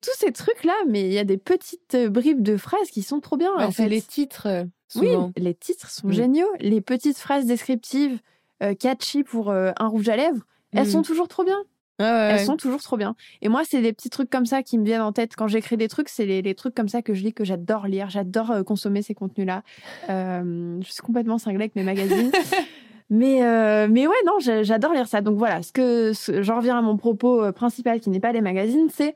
tous 0.00 0.10
ces 0.16 0.32
trucs-là, 0.32 0.74
mais 0.88 1.02
il 1.02 1.12
y 1.12 1.18
a 1.18 1.24
des 1.24 1.36
petites 1.36 1.96
bribes 2.10 2.42
de 2.42 2.56
phrases 2.56 2.90
qui 2.90 3.02
sont 3.02 3.20
trop 3.20 3.36
bien. 3.36 3.54
Bah, 3.56 3.68
en 3.68 3.70
c'est 3.70 3.84
fait. 3.84 3.88
les 3.88 4.02
titres, 4.02 4.48
euh, 4.48 4.64
Oui, 4.96 5.08
les 5.36 5.54
titres 5.54 5.88
sont 5.90 6.08
Mm. 6.08 6.12
géniaux. 6.12 6.48
Les 6.58 6.80
petites 6.80 7.18
phrases 7.18 7.46
descriptives, 7.46 8.18
euh, 8.64 8.74
catchy 8.74 9.22
pour 9.22 9.50
euh, 9.50 9.70
un 9.78 9.86
rouge 9.86 10.08
à 10.08 10.16
lèvres, 10.16 10.42
elles 10.72 10.88
Mm. 10.88 10.90
sont 10.90 11.02
toujours 11.02 11.28
trop 11.28 11.44
bien. 11.44 11.62
Ouais, 12.00 12.06
Elles 12.06 12.36
ouais. 12.38 12.44
sont 12.44 12.56
toujours 12.56 12.82
trop 12.82 12.96
bien. 12.96 13.14
Et 13.42 13.48
moi, 13.48 13.62
c'est 13.64 13.80
des 13.82 13.92
petits 13.92 14.10
trucs 14.10 14.30
comme 14.30 14.46
ça 14.46 14.62
qui 14.62 14.78
me 14.78 14.84
viennent 14.84 15.02
en 15.02 15.12
tête 15.12 15.32
quand 15.36 15.46
j'écris 15.46 15.76
des 15.76 15.88
trucs. 15.88 16.08
C'est 16.08 16.24
les, 16.26 16.42
les 16.42 16.54
trucs 16.54 16.74
comme 16.74 16.88
ça 16.88 17.02
que 17.02 17.14
je 17.14 17.22
lis, 17.22 17.32
que 17.32 17.44
j'adore 17.44 17.86
lire. 17.86 18.08
J'adore 18.10 18.50
euh, 18.50 18.62
consommer 18.62 19.02
ces 19.02 19.14
contenus-là. 19.14 19.62
Euh, 20.10 20.78
je 20.80 20.90
suis 20.90 21.02
complètement 21.02 21.38
cinglée 21.38 21.64
avec 21.64 21.76
mes 21.76 21.82
magazines. 21.84 22.32
mais, 23.10 23.44
euh, 23.44 23.88
mais 23.90 24.06
ouais, 24.06 24.14
non, 24.26 24.38
j'a- 24.40 24.62
j'adore 24.62 24.94
lire 24.94 25.06
ça. 25.06 25.20
Donc 25.20 25.36
voilà, 25.38 25.62
ce 25.62 25.72
que 25.72 26.12
j'en 26.42 26.56
reviens 26.56 26.78
à 26.78 26.82
mon 26.82 26.96
propos 26.96 27.52
principal 27.52 28.00
qui 28.00 28.10
n'est 28.10 28.20
pas 28.20 28.32
les 28.32 28.40
magazines, 28.40 28.88
c'est, 28.90 29.14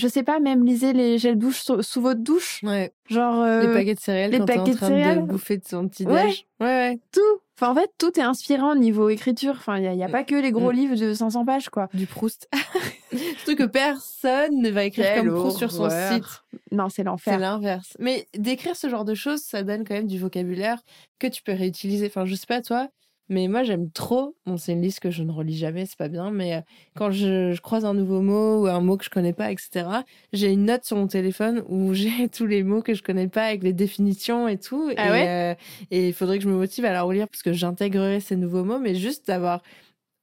je 0.00 0.08
sais 0.08 0.22
pas, 0.24 0.40
même 0.40 0.64
lisez 0.64 0.92
les 0.92 1.18
gels 1.18 1.38
douche 1.38 1.60
sous, 1.60 1.82
sous 1.82 2.00
votre 2.00 2.20
douche. 2.20 2.60
Ouais. 2.64 2.92
Genre, 3.08 3.40
euh, 3.42 3.60
les 3.66 3.72
paquets 3.72 3.94
de 3.94 4.00
céréales 4.00 4.30
les 4.32 4.38
quand 4.38 4.46
t'es 4.46 4.54
en 4.54 4.56
paquets 4.64 4.72
de 4.72 4.76
train 4.76 4.88
céréales. 4.88 5.20
de 5.22 5.26
bouffer 5.26 5.58
de 5.58 5.64
son 5.66 5.86
petit 5.88 6.04
Ouais. 6.06 6.26
déj. 6.26 6.46
Ouais, 6.60 6.66
ouais. 6.66 7.00
tout. 7.12 7.20
Enfin, 7.56 7.72
en 7.72 7.74
fait, 7.74 7.90
tout 7.98 8.18
est 8.18 8.22
inspirant 8.22 8.74
niveau 8.74 9.10
écriture. 9.10 9.54
Enfin, 9.58 9.76
il 9.76 9.82
n'y 9.82 9.88
a, 9.88 9.94
y 9.94 10.02
a 10.02 10.08
pas 10.08 10.24
que 10.24 10.34
les 10.34 10.50
gros 10.50 10.72
Mm. 10.72 10.76
livres 10.76 10.96
de 10.96 11.12
500 11.12 11.44
pages, 11.44 11.68
quoi. 11.68 11.88
Du 11.92 12.06
Proust. 12.06 12.48
Surtout 13.38 13.56
que 13.56 13.64
personne 13.66 14.60
ne 14.62 14.70
va 14.70 14.84
écrire 14.84 15.14
comme 15.16 15.34
Proust 15.34 15.58
sur 15.58 15.70
son 15.70 15.90
site. 15.90 16.24
Non, 16.72 16.88
c'est 16.88 16.96
C'est 16.96 17.04
l'enfer. 17.04 17.38
l'inverse. 17.38 17.96
Mais 17.98 18.26
d'écrire 18.36 18.76
ce 18.76 18.88
genre 18.88 19.04
de 19.04 19.14
choses, 19.14 19.40
ça 19.42 19.62
donne 19.62 19.84
quand 19.84 19.94
même 19.94 20.06
du 20.06 20.18
vocabulaire 20.18 20.80
que 21.18 21.26
tu 21.26 21.42
peux 21.42 21.52
réutiliser. 21.52 22.06
Enfin, 22.06 22.24
je 22.24 22.34
sais 22.34 22.46
pas 22.46 22.62
toi, 22.62 22.88
mais 23.30 23.48
moi 23.48 23.62
j'aime 23.62 23.90
trop. 23.90 24.36
Bon, 24.44 24.56
c'est 24.58 24.72
une 24.72 24.82
liste 24.82 25.00
que 25.00 25.10
je 25.10 25.22
ne 25.22 25.30
relis 25.32 25.56
jamais, 25.56 25.86
c'est 25.86 25.96
pas 25.96 26.08
bien, 26.08 26.30
mais 26.30 26.56
euh, 26.56 26.60
quand 26.96 27.10
je, 27.10 27.52
je 27.52 27.60
croise 27.60 27.84
un 27.84 27.94
nouveau 27.94 28.20
mot 28.20 28.62
ou 28.62 28.66
un 28.66 28.80
mot 28.80 28.96
que 28.96 29.04
je 29.04 29.10
connais 29.10 29.32
pas, 29.32 29.52
etc., 29.52 29.86
j'ai 30.32 30.52
une 30.52 30.64
note 30.64 30.84
sur 30.84 30.96
mon 30.96 31.06
téléphone 31.06 31.62
où 31.68 31.94
j'ai 31.94 32.28
tous 32.28 32.46
les 32.46 32.62
mots 32.62 32.82
que 32.82 32.92
je 32.92 33.02
connais 33.02 33.28
pas 33.28 33.44
avec 33.44 33.62
les 33.62 33.72
définitions 33.72 34.48
et 34.48 34.58
tout. 34.58 34.90
Ah 34.96 35.08
et 35.08 35.10
ouais 35.10 35.28
euh, 35.28 35.54
et 35.90 36.08
il 36.08 36.12
faudrait 36.12 36.38
que 36.38 36.44
je 36.44 36.48
me 36.50 36.56
motive 36.56 36.84
à 36.84 36.92
la 36.92 37.02
relire 37.02 37.28
parce 37.28 37.42
que 37.42 37.52
j'intégrerai 37.52 38.20
ces 38.20 38.36
nouveaux 38.36 38.64
mots, 38.64 38.80
mais 38.80 38.94
juste 38.96 39.28
d'avoir 39.28 39.62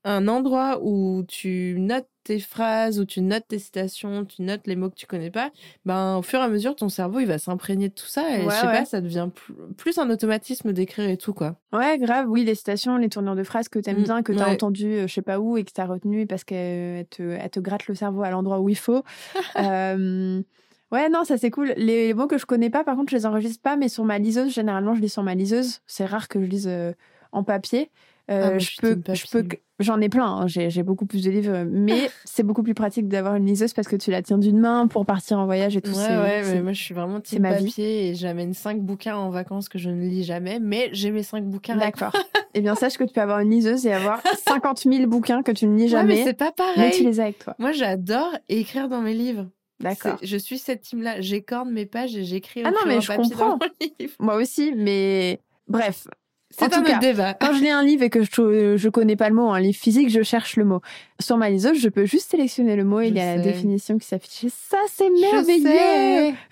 un 0.04 0.28
endroit 0.28 0.80
où 0.84 1.24
tu 1.28 1.76
notes 1.80 2.08
tes 2.24 2.40
phrases, 2.40 3.00
où 3.00 3.06
tu 3.06 3.22
notes 3.22 3.46
tes 3.48 3.60
citations, 3.60 4.26
tu 4.26 4.42
notes 4.42 4.68
les 4.68 4.76
mots 4.76 4.90
que 4.90 4.96
tu 4.96 5.06
connais 5.06 5.32
pas, 5.32 5.52
ben 5.86 6.18
au 6.18 6.22
fur 6.22 6.40
et 6.40 6.44
à 6.44 6.50
mesure 6.50 6.76
ton 6.76 6.90
cerveau 6.90 7.20
il 7.20 7.26
va 7.26 7.38
s'imprégner 7.38 7.88
de 7.90 7.94
tout 7.94 8.06
ça 8.06 8.30
et 8.38 8.46
Ouais, 8.46 8.54
je 8.54 8.60
sais 8.60 8.68
ouais. 8.68 8.74
pas, 8.74 8.86
ça 8.86 9.00
devient 9.02 9.30
plus, 9.78 9.98
un 9.98 10.10
automatisme 10.10 10.74
d'écrire 10.74 11.10
et 11.10 11.18
tout 11.18 11.34
quoi. 11.34 11.56
Ouais, 11.74 11.98
grave. 11.98 12.28
Oui, 12.30 12.44
les 12.44 12.56
citations, 12.56 12.98
les 12.98 13.10
tournures 13.10 13.36
de 13.36 13.44
phrases 13.44 13.70
que 13.70 13.80
t'aimes 13.80 14.02
Mm, 14.02 14.04
bien, 14.04 14.24
que 14.24 14.32
t'as 14.34 14.46
ouais. 14.48 14.54
entendu, 14.54 14.86
euh, 14.94 15.08
je 15.08 15.14
sais 15.14 15.22
pas 15.22 15.40
où, 15.40 15.58
et 15.58 15.64
que 15.64 15.72
t'as 15.72 15.86
retenu 15.86 16.26
parce 16.28 16.44
qu'elles 16.44 17.08
te, 17.08 17.22
elles 17.24 17.50
te 17.50 17.60
grattent 17.60 17.88
le 17.88 17.96
cerveau 17.96 18.24
à 18.24 18.30
l'endroit 18.30 18.60
où 18.60 18.70
il 18.70 18.78
faut. 18.78 19.04
Euh, 19.58 20.42
Ouais, 20.90 21.10
non, 21.10 21.26
ça 21.26 21.38
c'est 21.38 21.50
cool. 21.52 21.74
Les 21.76 22.14
mots 22.14 22.28
que 22.28 22.38
je 22.38 22.46
connais 22.46 22.70
pas, 22.70 22.86
par 22.86 22.96
contre, 22.96 23.12
je 23.12 23.18
les 23.18 23.26
enregistre 23.26 23.62
pas, 23.62 23.76
mais 23.76 23.90
sur 23.90 24.06
ma 24.06 24.20
liseuse, 24.20 24.54
généralement, 24.54 24.96
je 24.96 25.02
lis 25.02 25.10
sur 25.10 25.22
ma 25.24 25.36
liseuse. 25.36 25.82
C'est 25.86 26.06
rare 26.06 26.30
que 26.30 26.40
je 26.42 26.46
lise 26.46 26.68
euh, 26.70 26.94
en 27.34 27.44
papier. 27.44 27.92
Euh, 28.30 28.56
Ah, 28.56 28.60
je 28.60 28.70
je 28.72 28.82
peux, 28.82 29.02
je 29.14 29.44
j'en 29.80 30.02
ai 30.02 30.10
plein. 30.10 30.26
hein. 30.26 30.48
J'ai, 30.48 30.84
beaucoup 30.84 31.06
plus 31.06 31.24
de 31.24 31.32
livres, 31.32 31.64
mais 31.70 32.10
c'est 32.26 32.44
beaucoup 32.44 32.64
plus 32.64 32.74
pratique 32.74 33.08
d'avoir 33.08 33.36
une 33.36 33.46
liseuse 33.46 33.74
parce 33.74 33.88
que 33.88 33.96
tu 33.96 34.12
la 34.12 34.22
tiens 34.22 34.38
d'une 34.38 34.60
main 34.60 34.88
pour 34.88 35.06
partir 35.06 35.40
en 35.40 35.46
voyage 35.46 35.78
et 35.78 35.82
tout. 35.82 35.92
Ouais, 35.92 35.96
c'est- 35.96 36.18
ouais, 36.18 36.42
mais 36.44 36.62
moi 36.62 36.74
je 36.74 36.84
suis 36.84 36.94
vraiment 36.94 37.20
c'est 37.24 37.36
team 37.38 37.44
ma 37.44 37.54
vie. 37.54 37.66
papier 37.66 38.10
et 38.10 38.16
j'amène 38.16 38.54
cinq 38.54 38.82
bouquins 38.82 39.16
en 39.16 39.30
vacances 39.30 39.70
que 39.70 39.78
je 39.80 39.90
ne 39.90 40.02
lis 40.02 40.24
jamais, 40.24 40.60
mais 40.60 40.90
j'ai 40.92 41.12
mes 41.12 41.24
cinq 41.24 41.46
bouquins. 41.46 41.78
D'accord. 41.78 42.12
eh 42.54 42.62
bien, 42.62 42.76
sache 42.76 42.98
que 42.98 43.04
tu 43.06 43.14
peux 43.14 43.22
avoir 43.22 43.40
une 43.40 43.52
liseuse 43.52 43.86
et 43.86 43.94
avoir 43.94 44.22
50 44.38 44.80
000 44.80 45.08
bouquins 45.08 45.42
que 45.44 45.52
tu 45.52 45.66
ne 45.68 45.78
lis 45.78 45.90
moi. 45.90 46.02
Ouais, 46.02 46.06
mais 46.08 46.16
jamais, 46.16 46.24
c'est 46.26 46.38
pas 46.38 46.52
mais 46.76 46.92
tu 46.92 47.04
pareil. 47.04 47.04
les 47.04 47.20
as 47.20 47.24
avec 47.24 47.40
toi. 47.40 47.56
Moi 47.60 47.72
j'adore 47.72 48.32
écrire 48.50 48.90
dans 48.90 49.02
mes 49.02 49.14
livres. 49.14 49.48
D'accord. 49.80 50.18
Je 50.24 50.38
suis 50.38 50.58
cette 50.58 50.82
team-là. 50.82 51.22
J'écorne 51.22 51.72
mes 51.72 51.86
pages 51.86 52.16
et 52.16 52.24
j'écris 52.24 52.64
Ah 52.66 52.72
non, 52.72 52.78
mais 52.88 53.00
je 53.00 53.12
comprends. 53.16 53.60
Moi 54.20 54.36
aussi, 54.36 54.74
mais 54.76 55.40
bref. 55.68 56.08
C'est 56.50 56.74
un 56.74 56.82
autre 56.82 57.00
débat. 57.00 57.34
Quand 57.34 57.54
je 57.54 57.62
lis 57.62 57.70
un 57.70 57.84
livre 57.84 58.04
et 58.04 58.10
que 58.10 58.24
je, 58.24 58.76
je 58.78 58.90
connais 58.90 59.16
pas 59.16 59.30
le 59.30 59.36
mot, 59.36 59.50
un 59.52 59.60
livre 59.60 59.78
physique, 59.78 60.10
je 60.10 60.24
cherche 60.24 60.56
le 60.56 60.66
mot. 60.66 60.82
Sur 61.20 61.38
ma 61.38 61.50
liseuse, 61.50 61.80
je 61.80 61.90
peux 61.90 62.06
juste 62.06 62.32
sélectionner 62.32 62.76
le 62.76 62.84
mot 62.84 63.00
et 63.02 63.08
Je 63.08 63.10
il 63.12 63.18
y 63.18 63.20
a 63.20 63.36
la 63.36 63.42
définition 63.42 63.98
qui 63.98 64.08
s'affiche. 64.08 64.50
Ça, 64.70 64.78
c'est 64.90 65.10
merveilleux. 65.10 66.34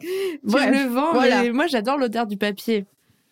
Tu 0.00 0.38
Bref, 0.44 0.70
le 0.70 0.88
vends, 0.88 1.12
voilà. 1.12 1.42
mais 1.42 1.50
moi 1.52 1.66
j'adore 1.66 1.98
l'odeur 1.98 2.26
du 2.26 2.36
papier. 2.36 2.86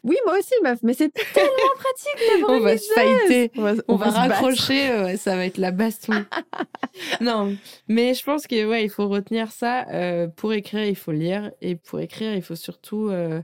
Oui, 0.04 0.16
moi 0.26 0.38
aussi, 0.38 0.54
meuf, 0.62 0.78
mais 0.82 0.94
c'est 0.94 1.12
tellement 1.12 1.50
pratique 1.76 2.30
d'avoir 2.30 2.50
On 2.52 2.58
une 2.58 2.62
va 2.64 2.78
se 2.78 2.92
fighter. 2.92 3.50
On 3.56 3.62
va, 3.62 3.72
On, 3.88 3.96
raccrocher, 3.96 4.90
euh, 4.90 5.04
ouais, 5.06 5.16
ça 5.16 5.34
va 5.34 5.44
être 5.44 5.58
la 5.58 5.72
baston. 5.72 6.24
non, 7.20 7.56
mais 7.88 8.14
je 8.14 8.22
pense 8.24 8.46
que 8.46 8.64
ouais, 8.68 8.84
il 8.84 8.90
faut 8.90 9.08
retenir 9.08 9.50
ça. 9.50 9.86
euh, 9.88 10.28
pour 10.28 10.52
écrire, 10.52 10.84
il 10.84 10.94
faut 10.96 11.10
lire, 11.12 11.50
et 11.60 11.74
pour 11.74 11.98
écrire, 12.00 12.32
il 12.34 12.42
faut 12.42 12.54
surtout 12.54 13.08
euh, 13.10 13.42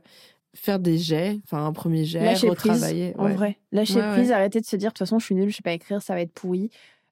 faire 0.55 0.79
des 0.79 0.97
jets, 0.99 1.39
enfin 1.45 1.65
un 1.67 1.73
premier 1.73 2.05
jet, 2.05 2.25
Lâcher 2.25 2.49
retravailler. 2.49 3.13
prise, 3.13 3.21
en 3.21 3.27
ouais. 3.27 3.35
vrai. 3.35 3.59
Lâcher 3.73 3.95
Ouais, 3.97 4.01
ouais. 4.03 4.13
prise, 4.15 4.33
arrêtez 4.33 4.61
de 4.61 4.67
se 4.67 4.77
dire, 4.77 4.89
de 4.91 4.93
toute 4.93 4.99
façon, 5.01 5.19
je 5.19 5.25
suis 5.27 5.35
nulle, 5.35 5.51
je 5.51 5.57
sais 5.57 5.63
pas 5.63 5.73
écrire, 5.73 6.01
ça 6.03 6.15
va 6.15 6.21
être 6.21 6.33
pourri. 6.33 6.71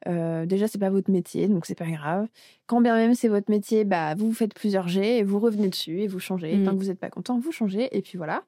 Euh, 0.08 0.46
déjà, 0.46 0.66
c'est 0.66 0.78
pas 0.78 0.90
votre 0.90 1.10
métier, 1.12 1.46
donc 1.48 1.64
c'est 1.66 1.76
pas 1.78 1.86
grave. 1.90 2.26
Quand 2.66 2.80
bien 2.80 2.96
même 2.96 3.14
c'est 3.14 3.28
votre 3.28 3.50
métier, 3.50 3.84
bah 3.84 4.14
vous 4.16 4.32
faites 4.32 4.52
plusieurs 4.54 4.88
jets 4.88 5.18
et 5.18 5.22
vous 5.22 5.38
revenez 5.38 5.68
dessus 5.68 6.00
et 6.00 6.08
vous 6.08 6.18
changez. 6.18 6.56
Mm. 6.56 6.64
Tant 6.64 6.70
que 6.72 6.76
vous 6.78 6.86
n'êtes 6.88 6.98
pas 6.98 7.10
content, 7.10 7.38
vous 7.38 7.52
changez 7.52 7.88
et 7.96 8.02
puis 8.02 8.16
voilà. 8.18 8.42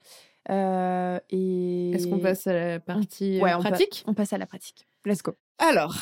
Euh, 0.51 1.19
et 1.31 1.93
Est-ce 1.93 2.07
qu'on 2.09 2.19
passe 2.19 2.47
à 2.47 2.53
la 2.53 2.81
partie 2.81 3.41
Ouais, 3.41 3.53
euh, 3.53 3.59
on 3.59 3.63
pa- 3.63 3.71
pratique? 3.71 4.05
On 4.07 4.15
passe 4.15 4.33
à 4.33 4.39
la 4.39 4.47
pratique. 4.47 4.87
Let's 5.05 5.23
go. 5.23 5.35
Alors, 5.59 5.95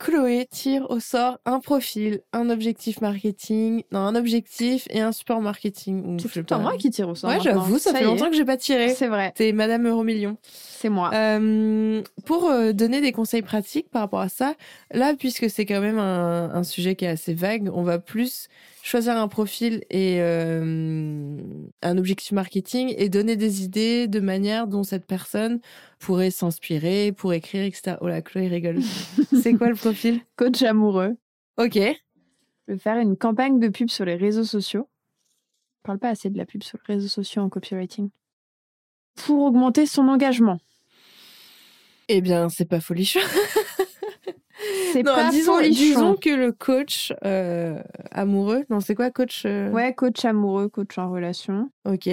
Chloé 0.00 0.48
tire 0.50 0.90
au 0.90 0.98
sort 0.98 1.38
un 1.44 1.60
profil, 1.60 2.20
un 2.32 2.50
objectif 2.50 3.00
marketing, 3.00 3.84
non, 3.92 4.00
un 4.00 4.16
objectif 4.16 4.88
et 4.90 5.00
un 5.00 5.12
support 5.12 5.40
marketing. 5.40 6.18
C'est 6.20 6.42
pas. 6.42 6.58
moi 6.58 6.76
qui 6.76 6.90
tire 6.90 7.08
au 7.08 7.14
sort. 7.14 7.30
Ouais, 7.30 7.38
j'avoue, 7.40 7.78
ça, 7.78 7.94
fait 7.94 8.04
longtemps 8.04 8.28
que 8.28 8.36
j'ai 8.36 8.44
pas 8.44 8.56
tiré. 8.56 8.94
C'est 8.94 9.06
vrai, 9.06 9.32
T'es 9.36 9.52
Madame 9.52 9.86
Euromillion. 9.86 10.36
c'est 10.42 10.88
moi. 10.88 11.10
Euh, 11.14 12.02
pour 12.26 12.50
euh, 12.50 12.72
donner 12.72 13.00
des 13.00 13.12
conseils 13.12 13.42
pratiques 13.42 13.88
par 13.90 14.02
rapport 14.02 14.20
à 14.20 14.28
ça, 14.28 14.54
là, 14.92 15.14
puisque 15.14 15.48
c'est 15.48 15.64
quand 15.64 15.80
même 15.80 15.98
un, 15.98 16.50
un 16.52 16.64
sujet 16.64 16.96
qui 16.96 17.04
est 17.04 17.08
assez 17.08 17.34
vague, 17.34 17.70
on 17.72 17.82
va 17.82 17.98
plus 17.98 18.48
choisir 18.88 19.16
un 19.16 19.28
profil 19.28 19.84
et 19.90 20.16
euh, 20.20 21.36
un 21.82 21.98
objectif 21.98 22.32
marketing 22.32 22.94
et 22.96 23.10
donner 23.10 23.36
des 23.36 23.62
idées 23.62 24.08
de 24.08 24.18
manière 24.18 24.66
dont 24.66 24.82
cette 24.82 25.06
personne 25.06 25.60
pourrait 25.98 26.30
s'inspirer 26.30 27.12
pour 27.12 27.34
écrire, 27.34 27.64
etc. 27.64 27.96
Oh 28.00 28.08
là, 28.08 28.22
Chloé 28.22 28.48
rigole. 28.48 28.80
c'est 29.42 29.54
quoi 29.54 29.68
le 29.68 29.74
profil? 29.74 30.20
Coach 30.36 30.62
amoureux. 30.62 31.16
Ok. 31.58 31.74
Je 31.74 32.72
vais 32.72 32.78
faire 32.78 32.96
une 32.96 33.16
campagne 33.16 33.60
de 33.60 33.68
pub 33.68 33.90
sur 33.90 34.06
les 34.06 34.16
réseaux 34.16 34.44
sociaux. 34.44 34.88
Je 35.76 35.82
parle 35.82 35.98
pas 35.98 36.08
assez 36.08 36.30
de 36.30 36.38
la 36.38 36.46
pub 36.46 36.62
sur 36.62 36.78
les 36.88 36.94
réseaux 36.94 37.08
sociaux 37.08 37.42
en 37.42 37.50
copywriting. 37.50 38.08
Pour 39.16 39.44
augmenter 39.44 39.84
son 39.84 40.08
engagement. 40.08 40.58
Eh 42.08 42.22
bien, 42.22 42.48
c'est 42.48 42.64
pas 42.64 42.80
folichon. 42.80 43.20
C'est 44.92 45.02
Non, 45.02 45.14
pas 45.14 45.30
disons, 45.30 45.54
folichon. 45.56 45.74
disons 45.74 46.16
que 46.16 46.30
le 46.30 46.52
coach 46.52 47.12
euh, 47.24 47.82
amoureux, 48.10 48.64
non, 48.70 48.80
c'est 48.80 48.94
quoi 48.94 49.10
coach 49.10 49.44
euh, 49.46 49.70
Ouais, 49.70 49.94
coach 49.94 50.24
amoureux, 50.24 50.68
coach 50.68 50.96
en 50.98 51.10
relation. 51.10 51.70
Ok. 51.84 52.08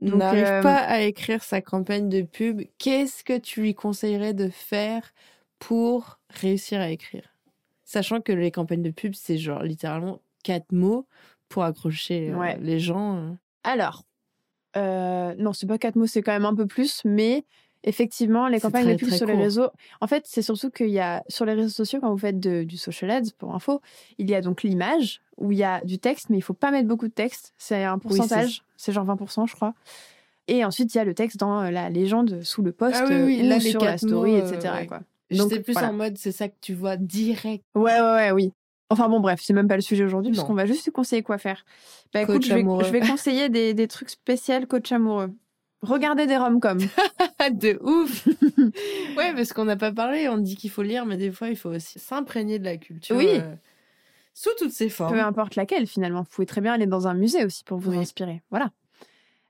Donc, 0.00 0.18
N'arrive 0.20 0.46
euh, 0.46 0.62
pas 0.62 0.76
à 0.76 1.00
écrire 1.00 1.42
sa 1.42 1.60
campagne 1.62 2.08
de 2.08 2.22
pub. 2.22 2.62
Qu'est-ce 2.78 3.24
que 3.24 3.38
tu 3.38 3.62
lui 3.62 3.74
conseillerais 3.74 4.34
de 4.34 4.48
faire 4.48 5.12
pour 5.58 6.18
réussir 6.30 6.80
à 6.80 6.90
écrire? 6.90 7.34
Sachant 7.84 8.20
que 8.20 8.32
les 8.32 8.50
campagnes 8.50 8.82
de 8.82 8.90
pub, 8.90 9.14
c'est 9.14 9.38
genre 9.38 9.62
littéralement 9.62 10.20
quatre 10.44 10.72
mots 10.72 11.06
pour 11.48 11.62
accrocher 11.64 12.34
Ouais. 12.34 12.58
les 12.60 12.78
gens. 12.80 13.36
Alors, 13.64 14.02
non, 14.74 15.52
c'est 15.52 15.66
pas 15.66 15.78
quatre 15.78 15.96
mots, 15.96 16.06
c'est 16.06 16.22
quand 16.22 16.32
même 16.32 16.44
un 16.44 16.54
peu 16.54 16.66
plus, 16.66 17.02
mais 17.04 17.44
effectivement, 17.86 18.48
les 18.48 18.60
campagnes 18.60 18.84
très, 18.84 18.94
de 18.94 18.98
pub 18.98 19.10
sur 19.10 19.26
les 19.26 19.34
réseaux. 19.36 19.70
En 20.00 20.06
fait, 20.06 20.24
c'est 20.26 20.42
surtout 20.42 20.70
qu'il 20.70 20.90
y 20.90 20.98
a 21.00 21.22
sur 21.28 21.44
les 21.46 21.54
réseaux 21.54 21.70
sociaux, 21.70 22.00
quand 22.00 22.10
vous 22.10 22.18
faites 22.18 22.38
de- 22.40 22.64
du 22.64 22.76
social 22.76 23.10
ads, 23.10 23.30
pour 23.38 23.54
info, 23.54 23.80
il 24.18 24.28
y 24.28 24.34
a 24.34 24.40
donc 24.42 24.62
l'image 24.62 25.22
où 25.38 25.52
il 25.52 25.58
y 25.58 25.64
a 25.64 25.80
du 25.84 25.98
texte, 25.98 26.28
mais 26.30 26.36
il 26.36 26.42
faut 26.42 26.52
pas 26.54 26.70
mettre 26.70 26.88
beaucoup 26.88 27.08
de 27.08 27.12
texte. 27.12 27.54
C'est 27.56 27.84
un 27.84 27.94
Oui, 27.94 28.00
pourcentage, 28.00 28.62
c'est 28.76 28.92
genre 28.92 29.04
20%, 29.06 29.46
je 29.46 29.54
crois. 29.54 29.74
Et 30.48 30.64
ensuite, 30.64 30.94
il 30.94 30.98
y 30.98 31.00
a 31.00 31.04
le 31.04 31.14
texte 31.14 31.38
dans 31.38 31.62
euh, 31.62 31.70
la 31.70 31.88
légende 31.90 32.42
sous 32.42 32.62
le 32.62 32.72
post 32.72 32.96
Ah 32.98 33.06
oui, 33.08 33.22
oui, 33.24 33.40
ou 33.42 33.48
là, 33.48 33.60
sur 33.60 33.82
la 33.84 33.98
story, 33.98 34.32
mots, 34.32 34.36
euh, 34.38 34.52
etc. 34.52 34.74
ouais. 34.74 34.86
quoi. 34.86 35.00
J'étais 35.30 35.56
Donc, 35.56 35.64
plus 35.64 35.72
voilà. 35.72 35.88
en 35.90 35.92
mode, 35.92 36.18
c'est 36.18 36.30
ça 36.32 36.48
que 36.48 36.54
tu 36.60 36.72
vois 36.72 36.96
direct. 36.96 37.64
Ouais, 37.74 38.00
ouais, 38.00 38.00
ouais, 38.00 38.30
oui. 38.30 38.52
Enfin 38.88 39.08
bon, 39.08 39.18
bref, 39.18 39.40
c'est 39.42 39.52
même 39.52 39.66
pas 39.66 39.74
le 39.74 39.82
sujet 39.82 40.04
aujourd'hui, 40.04 40.30
puisqu'on 40.30 40.54
va 40.54 40.66
juste 40.66 40.84
te 40.84 40.90
conseiller 40.90 41.24
quoi 41.24 41.38
faire. 41.38 41.64
Bah 42.14 42.22
écoute, 42.22 42.44
je 42.44 42.54
vais, 42.54 42.60
amoureux. 42.60 42.84
je 42.84 42.90
vais 42.90 43.00
conseiller 43.00 43.48
des, 43.48 43.74
des 43.74 43.88
trucs 43.88 44.10
spéciaux 44.10 44.64
coach 44.68 44.92
amoureux. 44.92 45.32
Regardez 45.82 46.26
des 46.26 46.36
rom-coms. 46.36 46.78
de 47.52 47.78
ouf 47.82 48.26
Ouais, 49.16 49.34
parce 49.34 49.52
qu'on 49.52 49.64
n'a 49.66 49.76
pas 49.76 49.92
parlé, 49.92 50.28
on 50.28 50.38
dit 50.38 50.56
qu'il 50.56 50.70
faut 50.70 50.82
lire, 50.82 51.04
mais 51.06 51.16
des 51.16 51.30
fois, 51.30 51.48
il 51.48 51.56
faut 51.56 51.70
aussi 51.70 51.98
s'imprégner 51.98 52.58
de 52.58 52.64
la 52.64 52.76
culture. 52.76 53.16
Oui. 53.16 53.28
euh, 53.30 53.54
sous 54.34 54.50
toutes 54.58 54.72
ses 54.72 54.88
formes. 54.88 55.12
Peu 55.14 55.20
importe 55.20 55.54
laquelle, 55.56 55.86
finalement. 55.86 56.20
Vous 56.20 56.28
pouvez 56.30 56.46
très 56.46 56.60
bien 56.60 56.72
aller 56.74 56.86
dans 56.86 57.06
un 57.08 57.14
musée 57.14 57.44
aussi 57.44 57.62
pour 57.64 57.78
vous 57.78 57.92
Oui. 57.92 57.98
inspirer. 57.98 58.42
Voilà. 58.50 58.70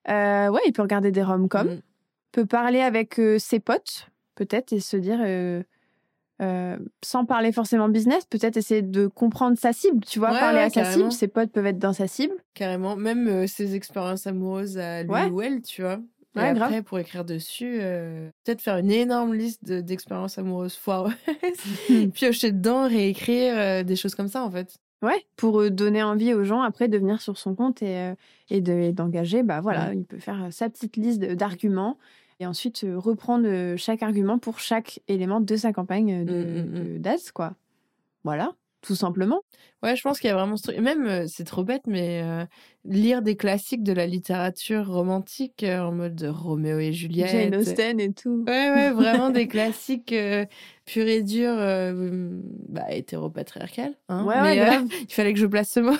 Euh, 0.08 0.48
ouais, 0.50 0.60
il 0.66 0.72
peut 0.72 0.82
regarder 0.82 1.10
des 1.10 1.22
rom-coms. 1.22 1.76
Mm. 1.76 1.80
peut 2.32 2.46
parler 2.46 2.80
avec 2.80 3.18
euh, 3.18 3.38
ses 3.38 3.58
potes, 3.60 4.08
peut-être, 4.34 4.72
et 4.72 4.78
se 4.80 4.96
dire, 4.96 5.18
euh, 6.40 6.76
sans 7.02 7.24
parler 7.24 7.50
forcément 7.50 7.88
business, 7.88 8.24
peut-être 8.26 8.56
essayer 8.56 8.82
de 8.82 9.06
comprendre 9.06 9.56
sa 9.58 9.72
cible. 9.72 10.04
Tu 10.04 10.18
vois, 10.18 10.32
Ouais, 10.32 10.38
parler 10.38 10.58
ouais, 10.58 10.64
à 10.64 10.70
sa 10.70 10.84
cible, 10.84 11.10
ses 11.12 11.28
potes 11.28 11.50
peuvent 11.50 11.66
être 11.66 11.78
dans 11.78 11.92
sa 11.94 12.06
cible. 12.06 12.34
Carrément, 12.54 12.94
même 12.94 13.46
ses 13.48 13.74
expériences 13.74 14.26
amoureuses 14.26 14.76
à 14.78 15.02
lui 15.02 15.10
Ouais. 15.10 15.30
ou 15.30 15.40
elle, 15.40 15.62
tu 15.62 15.82
vois. 15.82 15.98
Et 16.36 16.40
Ouais, 16.40 16.48
après, 16.50 16.68
grave. 16.70 16.82
pour 16.82 16.98
écrire 16.98 17.24
dessus, 17.24 17.78
euh, 17.80 18.28
peut-être 18.44 18.60
faire 18.60 18.76
une 18.76 18.90
énorme 18.90 19.32
liste 19.34 19.64
de- 19.64 19.80
d'expériences 19.80 20.36
amoureuses 20.38 20.76
foireuses, 20.76 21.14
piocher 22.14 22.52
dedans, 22.52 22.86
réécrire, 22.88 23.54
euh, 23.56 23.82
des 23.82 23.96
choses 23.96 24.14
comme 24.14 24.28
ça, 24.28 24.42
en 24.44 24.50
fait. 24.50 24.76
Ouais, 25.02 25.24
pour 25.36 25.60
euh, 25.60 25.70
donner 25.70 26.02
envie 26.02 26.32
aux 26.34 26.44
gens 26.44 26.62
après 26.62 26.88
de 26.88 26.98
venir 26.98 27.20
sur 27.20 27.38
son 27.38 27.54
compte 27.54 27.82
et, 27.82 28.12
et 28.50 28.60
de- 28.60 28.72
et 28.72 28.92
d'engager, 28.92 29.42
bah 29.42 29.60
voilà, 29.60 29.88
Ouais. 29.90 29.96
il 29.98 30.04
peut 30.04 30.18
faire 30.18 30.48
sa 30.50 30.68
petite 30.70 30.96
liste 30.96 31.20
d'arguments 31.22 31.98
et 32.40 32.46
ensuite 32.46 32.84
reprendre 32.96 33.76
chaque 33.76 34.02
argument 34.02 34.38
pour 34.38 34.58
chaque 34.58 35.00
élément 35.08 35.40
de 35.40 35.56
sa 35.56 35.72
campagne 35.72 36.22
euh, 36.22 36.24
de, 36.24 36.32
Mm, 36.32 36.44
mm, 36.44 36.80
mm. 36.80 36.92
de- 36.94 36.98
d'ads, 36.98 37.30
quoi. 37.34 37.54
Voilà, 38.24 38.52
tout 38.86 38.94
simplement. 38.94 39.42
Ouais, 39.82 39.96
je 39.96 40.02
pense 40.02 40.20
qu'il 40.20 40.28
y 40.28 40.30
a 40.30 40.36
vraiment 40.36 40.56
ce 40.56 40.62
truc. 40.62 40.78
Même, 40.78 41.06
euh, 41.06 41.26
c'est 41.26 41.44
trop 41.44 41.64
bête, 41.64 41.82
mais 41.86 42.22
euh, 42.22 42.44
lire 42.84 43.20
des 43.20 43.36
classiques 43.36 43.82
de 43.82 43.92
la 43.92 44.06
littérature 44.06 44.86
romantique 44.86 45.64
euh, 45.64 45.80
en 45.80 45.92
mode 45.92 46.22
Roméo 46.22 46.78
et 46.78 46.92
Juliette. 46.92 47.30
Jane 47.30 47.54
Austen 47.56 48.00
et 48.00 48.12
tout. 48.12 48.44
Ouais, 48.46 48.70
ouais, 48.70 48.90
vraiment 48.92 49.30
des 49.30 49.48
classiques 49.48 50.12
euh, 50.12 50.46
purs 50.84 51.08
et 51.08 51.22
durs, 51.22 51.56
bah, 52.68 52.90
hétéropatriarcales. 52.90 53.94
Hein 54.08 54.24
Ouais, 54.24 54.40
mais, 54.40 54.60
ouais, 54.60 54.78
il 55.08 55.12
fallait 55.12 55.32
que 55.32 55.40
je 55.40 55.46
place 55.46 55.70
ce 55.70 55.80
mot. 55.80 55.96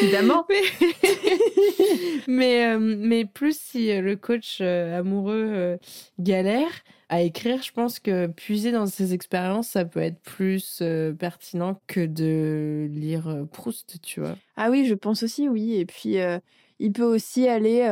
Évidemment. 0.00 0.46
mais, 2.26 2.78
mais 2.78 3.24
plus 3.26 3.58
si 3.58 4.00
le 4.00 4.16
coach 4.16 4.62
amoureux 4.62 5.78
galère 6.18 6.72
à 7.08 7.22
écrire, 7.22 7.62
je 7.62 7.72
pense 7.72 7.98
que 8.00 8.26
puiser 8.26 8.72
dans 8.72 8.86
ses 8.86 9.12
expériences, 9.14 9.68
ça 9.68 9.84
peut 9.84 10.00
être 10.00 10.20
plus 10.20 10.78
euh, 10.82 11.12
pertinent 11.12 11.80
que 11.86 12.04
de 12.06 12.88
lire 12.90 13.28
euh, 13.28 13.44
Proust, 13.44 14.00
tu 14.02 14.20
vois. 14.20 14.36
Ah 14.56 14.70
oui, 14.70 14.86
je 14.86 14.94
pense 14.94 15.22
aussi, 15.22 15.48
oui. 15.48 15.74
Et 15.74 15.86
puis, 15.86 16.18
euh, 16.18 16.38
il 16.78 16.92
peut 16.92 17.04
aussi 17.04 17.46
aller 17.48 17.86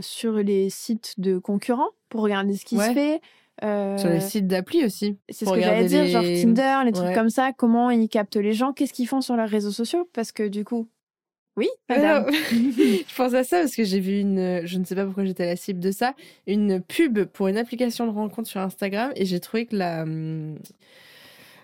sur 0.00 0.32
les 0.34 0.70
sites 0.70 1.14
de 1.18 1.38
concurrents 1.38 1.90
pour 2.08 2.22
regarder 2.22 2.56
ce 2.56 2.64
qui 2.64 2.76
Ouais. 2.76 2.88
se 2.88 2.92
fait. 2.94 3.20
Euh, 3.62 3.98
Sur 3.98 4.08
les 4.08 4.20
sites 4.20 4.48
d'appli 4.48 4.84
aussi. 4.84 5.16
C'est 5.28 5.44
ce 5.44 5.52
que 5.52 5.60
j'allais 5.60 5.84
dire, 5.84 6.06
genre 6.06 6.22
Tinder, 6.24 6.78
les 6.84 6.92
trucs 6.92 7.06
Ouais. 7.08 7.14
comme 7.14 7.30
ça, 7.30 7.52
comment 7.56 7.90
ils 7.90 8.08
captent 8.08 8.36
les 8.36 8.52
gens, 8.52 8.72
qu'est-ce 8.72 8.92
qu'ils 8.92 9.06
font 9.06 9.20
sur 9.20 9.36
leurs 9.36 9.48
réseaux 9.48 9.70
sociaux? 9.70 10.08
Parce 10.12 10.32
que 10.32 10.48
du 10.48 10.64
coup, 10.64 10.88
oui, 11.56 11.68
madame. 11.88 12.24
Alors, 12.24 12.30
je 12.50 13.14
pense 13.16 13.34
à 13.34 13.44
ça 13.44 13.60
parce 13.60 13.74
que 13.74 13.84
j'ai 13.84 14.00
vu 14.00 14.18
une, 14.20 14.66
je 14.66 14.78
ne 14.78 14.84
sais 14.84 14.94
pas 14.94 15.04
pourquoi 15.04 15.24
j'étais 15.24 15.46
la 15.46 15.56
cible 15.56 15.80
de 15.80 15.90
ça, 15.90 16.14
une 16.46 16.80
pub 16.80 17.24
pour 17.24 17.48
une 17.48 17.56
application 17.56 18.06
de 18.06 18.12
rencontre 18.12 18.48
sur 18.48 18.60
Instagram 18.60 19.12
et 19.16 19.24
j'ai 19.24 19.40
trouvé 19.40 19.66
que 19.66 19.76
la, 19.76 20.02
hum, 20.02 20.58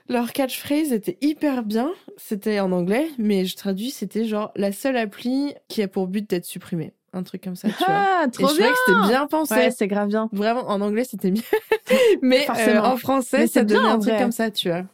leur 0.09 0.33
catchphrase 0.33 0.93
était 0.93 1.19
hyper 1.21 1.63
bien. 1.63 1.93
C'était 2.17 2.61
en 2.61 2.73
anglais, 2.73 3.09
mais 3.19 3.45
je 3.45 3.57
traduis, 3.57 3.91
c'était 3.91 4.25
genre 4.25 4.51
la 4.57 4.73
seule 4.73 4.97
appli 4.97 5.55
qui 5.69 5.83
a 5.83 5.89
pour 5.89 6.07
but 6.09 6.29
d'être 6.29 6.45
supprimée. 6.45 6.93
Un 7.13 7.25
truc 7.25 7.43
comme 7.43 7.57
ça, 7.57 7.69
tu 7.69 7.75
vois. 7.85 7.87
Ah, 7.89 8.25
Et 8.29 8.31
trop 8.31 8.47
je 8.47 8.53
trouvais 8.55 8.63
bien 8.63 8.73
que 8.73 8.79
c'était 8.87 9.09
bien 9.09 9.27
pensé. 9.27 9.55
Ouais, 9.55 9.71
c'est 9.73 9.89
grave 9.89 10.09
bien. 10.09 10.29
Vraiment, 10.33 10.69
en 10.69 10.81
anglais, 10.81 11.03
c'était 11.03 11.33
mieux. 11.33 11.43
mais 12.23 12.47
euh, 12.49 12.81
en 12.81 12.97
français, 12.97 13.49
c'est 13.49 13.65
bien, 13.65 13.79
donnait 13.79 13.89
en 13.89 13.95
un 13.95 13.99
truc 13.99 14.13
vrai. 14.13 14.23
comme 14.23 14.31
ça, 14.31 14.53
tu 14.53 14.69
vois. 14.69 14.85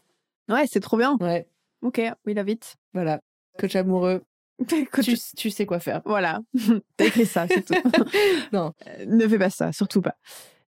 Ouais, 0.48 0.64
c'est 0.70 0.80
trop 0.80 0.96
bien. 0.96 1.18
Ouais, 1.20 1.46
Ok, 1.82 2.00
we 2.26 2.34
love 2.34 2.48
it. 2.48 2.76
voilà. 2.94 3.20
Coach 3.58 3.76
amoureux, 3.76 4.22
tu, 5.02 5.16
tu 5.36 5.50
sais 5.50 5.66
quoi 5.66 5.80
faire. 5.80 6.02
Voilà, 6.04 6.40
t'as 6.96 7.06
écrit 7.06 7.26
ça, 7.26 7.46
c'est 7.48 7.62
tout. 7.64 7.74
Non. 8.52 8.72
Ne 9.06 9.26
fais 9.28 9.38
pas 9.38 9.50
ça, 9.50 9.72
surtout 9.72 10.00
pas. 10.02 10.14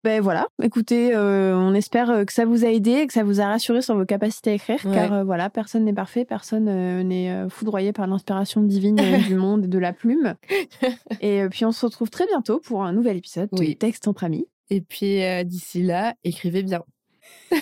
Ben 0.04 0.20
voilà, 0.20 0.46
écoutez, 0.62 1.16
euh, 1.16 1.56
on 1.56 1.74
espère 1.74 2.10
euh, 2.10 2.24
que 2.24 2.32
ça 2.32 2.44
vous 2.44 2.64
a 2.64 2.68
aidé, 2.68 3.08
que 3.08 3.12
ça 3.12 3.24
vous 3.24 3.40
a 3.40 3.46
rassuré 3.46 3.82
sur 3.82 3.96
vos 3.96 4.04
capacités 4.04 4.50
à 4.50 4.54
écrire, 4.54 4.78
Ouais. 4.86 4.94
car 4.94 5.12
euh, 5.12 5.24
voilà, 5.24 5.50
personne 5.50 5.84
n'est 5.84 5.92
parfait, 5.92 6.24
personne 6.24 6.68
euh, 6.68 7.02
n'est 7.02 7.48
foudroyé 7.50 7.92
par 7.92 8.06
l'inspiration 8.06 8.62
divine 8.62 9.00
du 9.26 9.34
monde 9.34 9.64
et 9.64 9.68
de 9.68 9.78
la 9.78 9.92
plume. 9.92 10.34
Et 11.20 11.42
puis 11.50 11.64
on 11.64 11.72
se 11.72 11.84
retrouve 11.84 12.08
très 12.08 12.26
bientôt 12.26 12.60
pour 12.60 12.84
un 12.84 12.92
nouvel 12.92 13.16
épisode 13.16 13.48
de. 13.50 13.72
Texte 13.72 14.06
entre 14.06 14.22
amis. 14.22 14.46
Et 14.70 14.80
puis 14.80 15.20
d'ici 15.44 15.82
là, 15.82 16.14
écrivez 16.22 16.62
bien. 16.62 16.82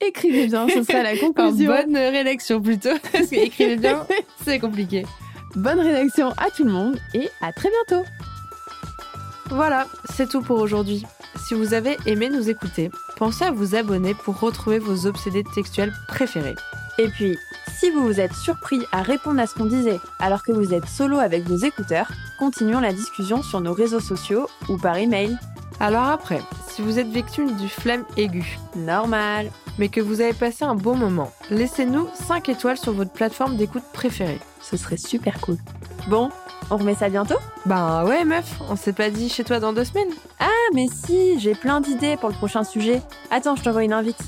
Écrivez 0.00 0.46
bien, 0.46 0.66
ce 0.68 0.82
sera 0.82 1.02
la 1.02 1.16
conclusion. 1.18 1.72
bonne 1.72 1.96
rédaction 1.96 2.60
plutôt, 2.60 2.96
parce 3.12 3.28
que 3.28 3.36
écrivez 3.36 3.76
bien, 3.76 4.06
c'est 4.44 4.58
compliqué. 4.58 5.04
Bonne 5.54 5.80
rédaction 5.80 6.30
à 6.38 6.50
tout 6.50 6.64
le 6.64 6.70
monde 6.72 6.98
et 7.14 7.28
à 7.40 7.52
très 7.52 7.70
bientôt. 7.70 8.04
Voilà, 9.50 9.86
c'est 10.14 10.28
tout 10.28 10.40
pour 10.40 10.60
aujourd'hui. 10.60 11.04
Si 11.46 11.54
vous 11.54 11.74
avez 11.74 11.96
aimé 12.06 12.30
nous 12.30 12.48
écouter, 12.48 12.90
pensez 13.16 13.44
à 13.44 13.50
vous 13.50 13.74
abonner 13.74 14.14
pour 14.14 14.38
retrouver 14.40 14.78
vos 14.78 15.06
obsédés 15.06 15.44
textuels 15.54 15.92
préférés. 16.08 16.54
Et 16.98 17.08
puis, 17.08 17.36
si 17.78 17.90
vous 17.90 18.04
vous 18.06 18.20
êtes 18.20 18.34
surpris 18.34 18.80
à 18.92 19.02
répondre 19.02 19.40
à 19.40 19.46
ce 19.46 19.54
qu'on 19.54 19.64
disait 19.66 19.98
alors 20.18 20.42
que 20.42 20.52
vous 20.52 20.72
êtes 20.72 20.86
solo 20.86 21.18
avec 21.18 21.42
vos 21.44 21.56
écouteurs, 21.56 22.10
continuons 22.38 22.80
la 22.80 22.92
discussion 22.92 23.42
sur 23.42 23.60
nos 23.60 23.72
réseaux 23.72 24.00
sociaux 24.00 24.48
ou 24.68 24.76
par 24.78 24.96
email. 24.96 25.36
Alors 25.80 26.04
après, 26.04 26.40
si 26.74 26.80
vous 26.80 26.98
êtes 26.98 27.08
victime 27.08 27.54
du 27.56 27.68
flemme 27.68 28.04
aigu, 28.16 28.58
Normal. 28.76 29.50
mais 29.78 29.88
que 29.88 30.00
vous 30.00 30.22
avez 30.22 30.32
passé 30.32 30.64
un 30.64 30.74
bon 30.74 30.94
moment, 30.94 31.30
laissez-nous 31.50 32.08
5 32.14 32.48
étoiles 32.48 32.78
sur 32.78 32.94
votre 32.94 33.12
plateforme 33.12 33.56
d'écoute 33.58 33.82
préférée. 33.92 34.40
Ce 34.62 34.78
serait 34.78 34.96
super 34.96 35.38
cool. 35.40 35.58
Bon, 36.08 36.30
on 36.70 36.78
remet 36.78 36.94
ça 36.94 37.10
bientôt? 37.10 37.36
Ben 37.66 38.04
ouais 38.06 38.24
meuf, 38.24 38.58
on 38.70 38.76
s'est 38.76 38.94
pas 38.94 39.10
dit 39.10 39.28
chez 39.28 39.44
toi 39.44 39.60
dans 39.60 39.74
deux 39.74 39.84
semaines 39.84 40.08
Ah 40.40 40.48
mais 40.72 40.86
si, 40.88 41.38
j'ai 41.38 41.54
plein 41.54 41.82
d'idées 41.82 42.16
pour 42.16 42.30
le 42.30 42.34
prochain 42.34 42.64
sujet. 42.64 43.02
Attends, 43.30 43.54
je 43.54 43.62
t'envoie 43.62 43.84
une 43.84 43.92
invite. 43.92 44.22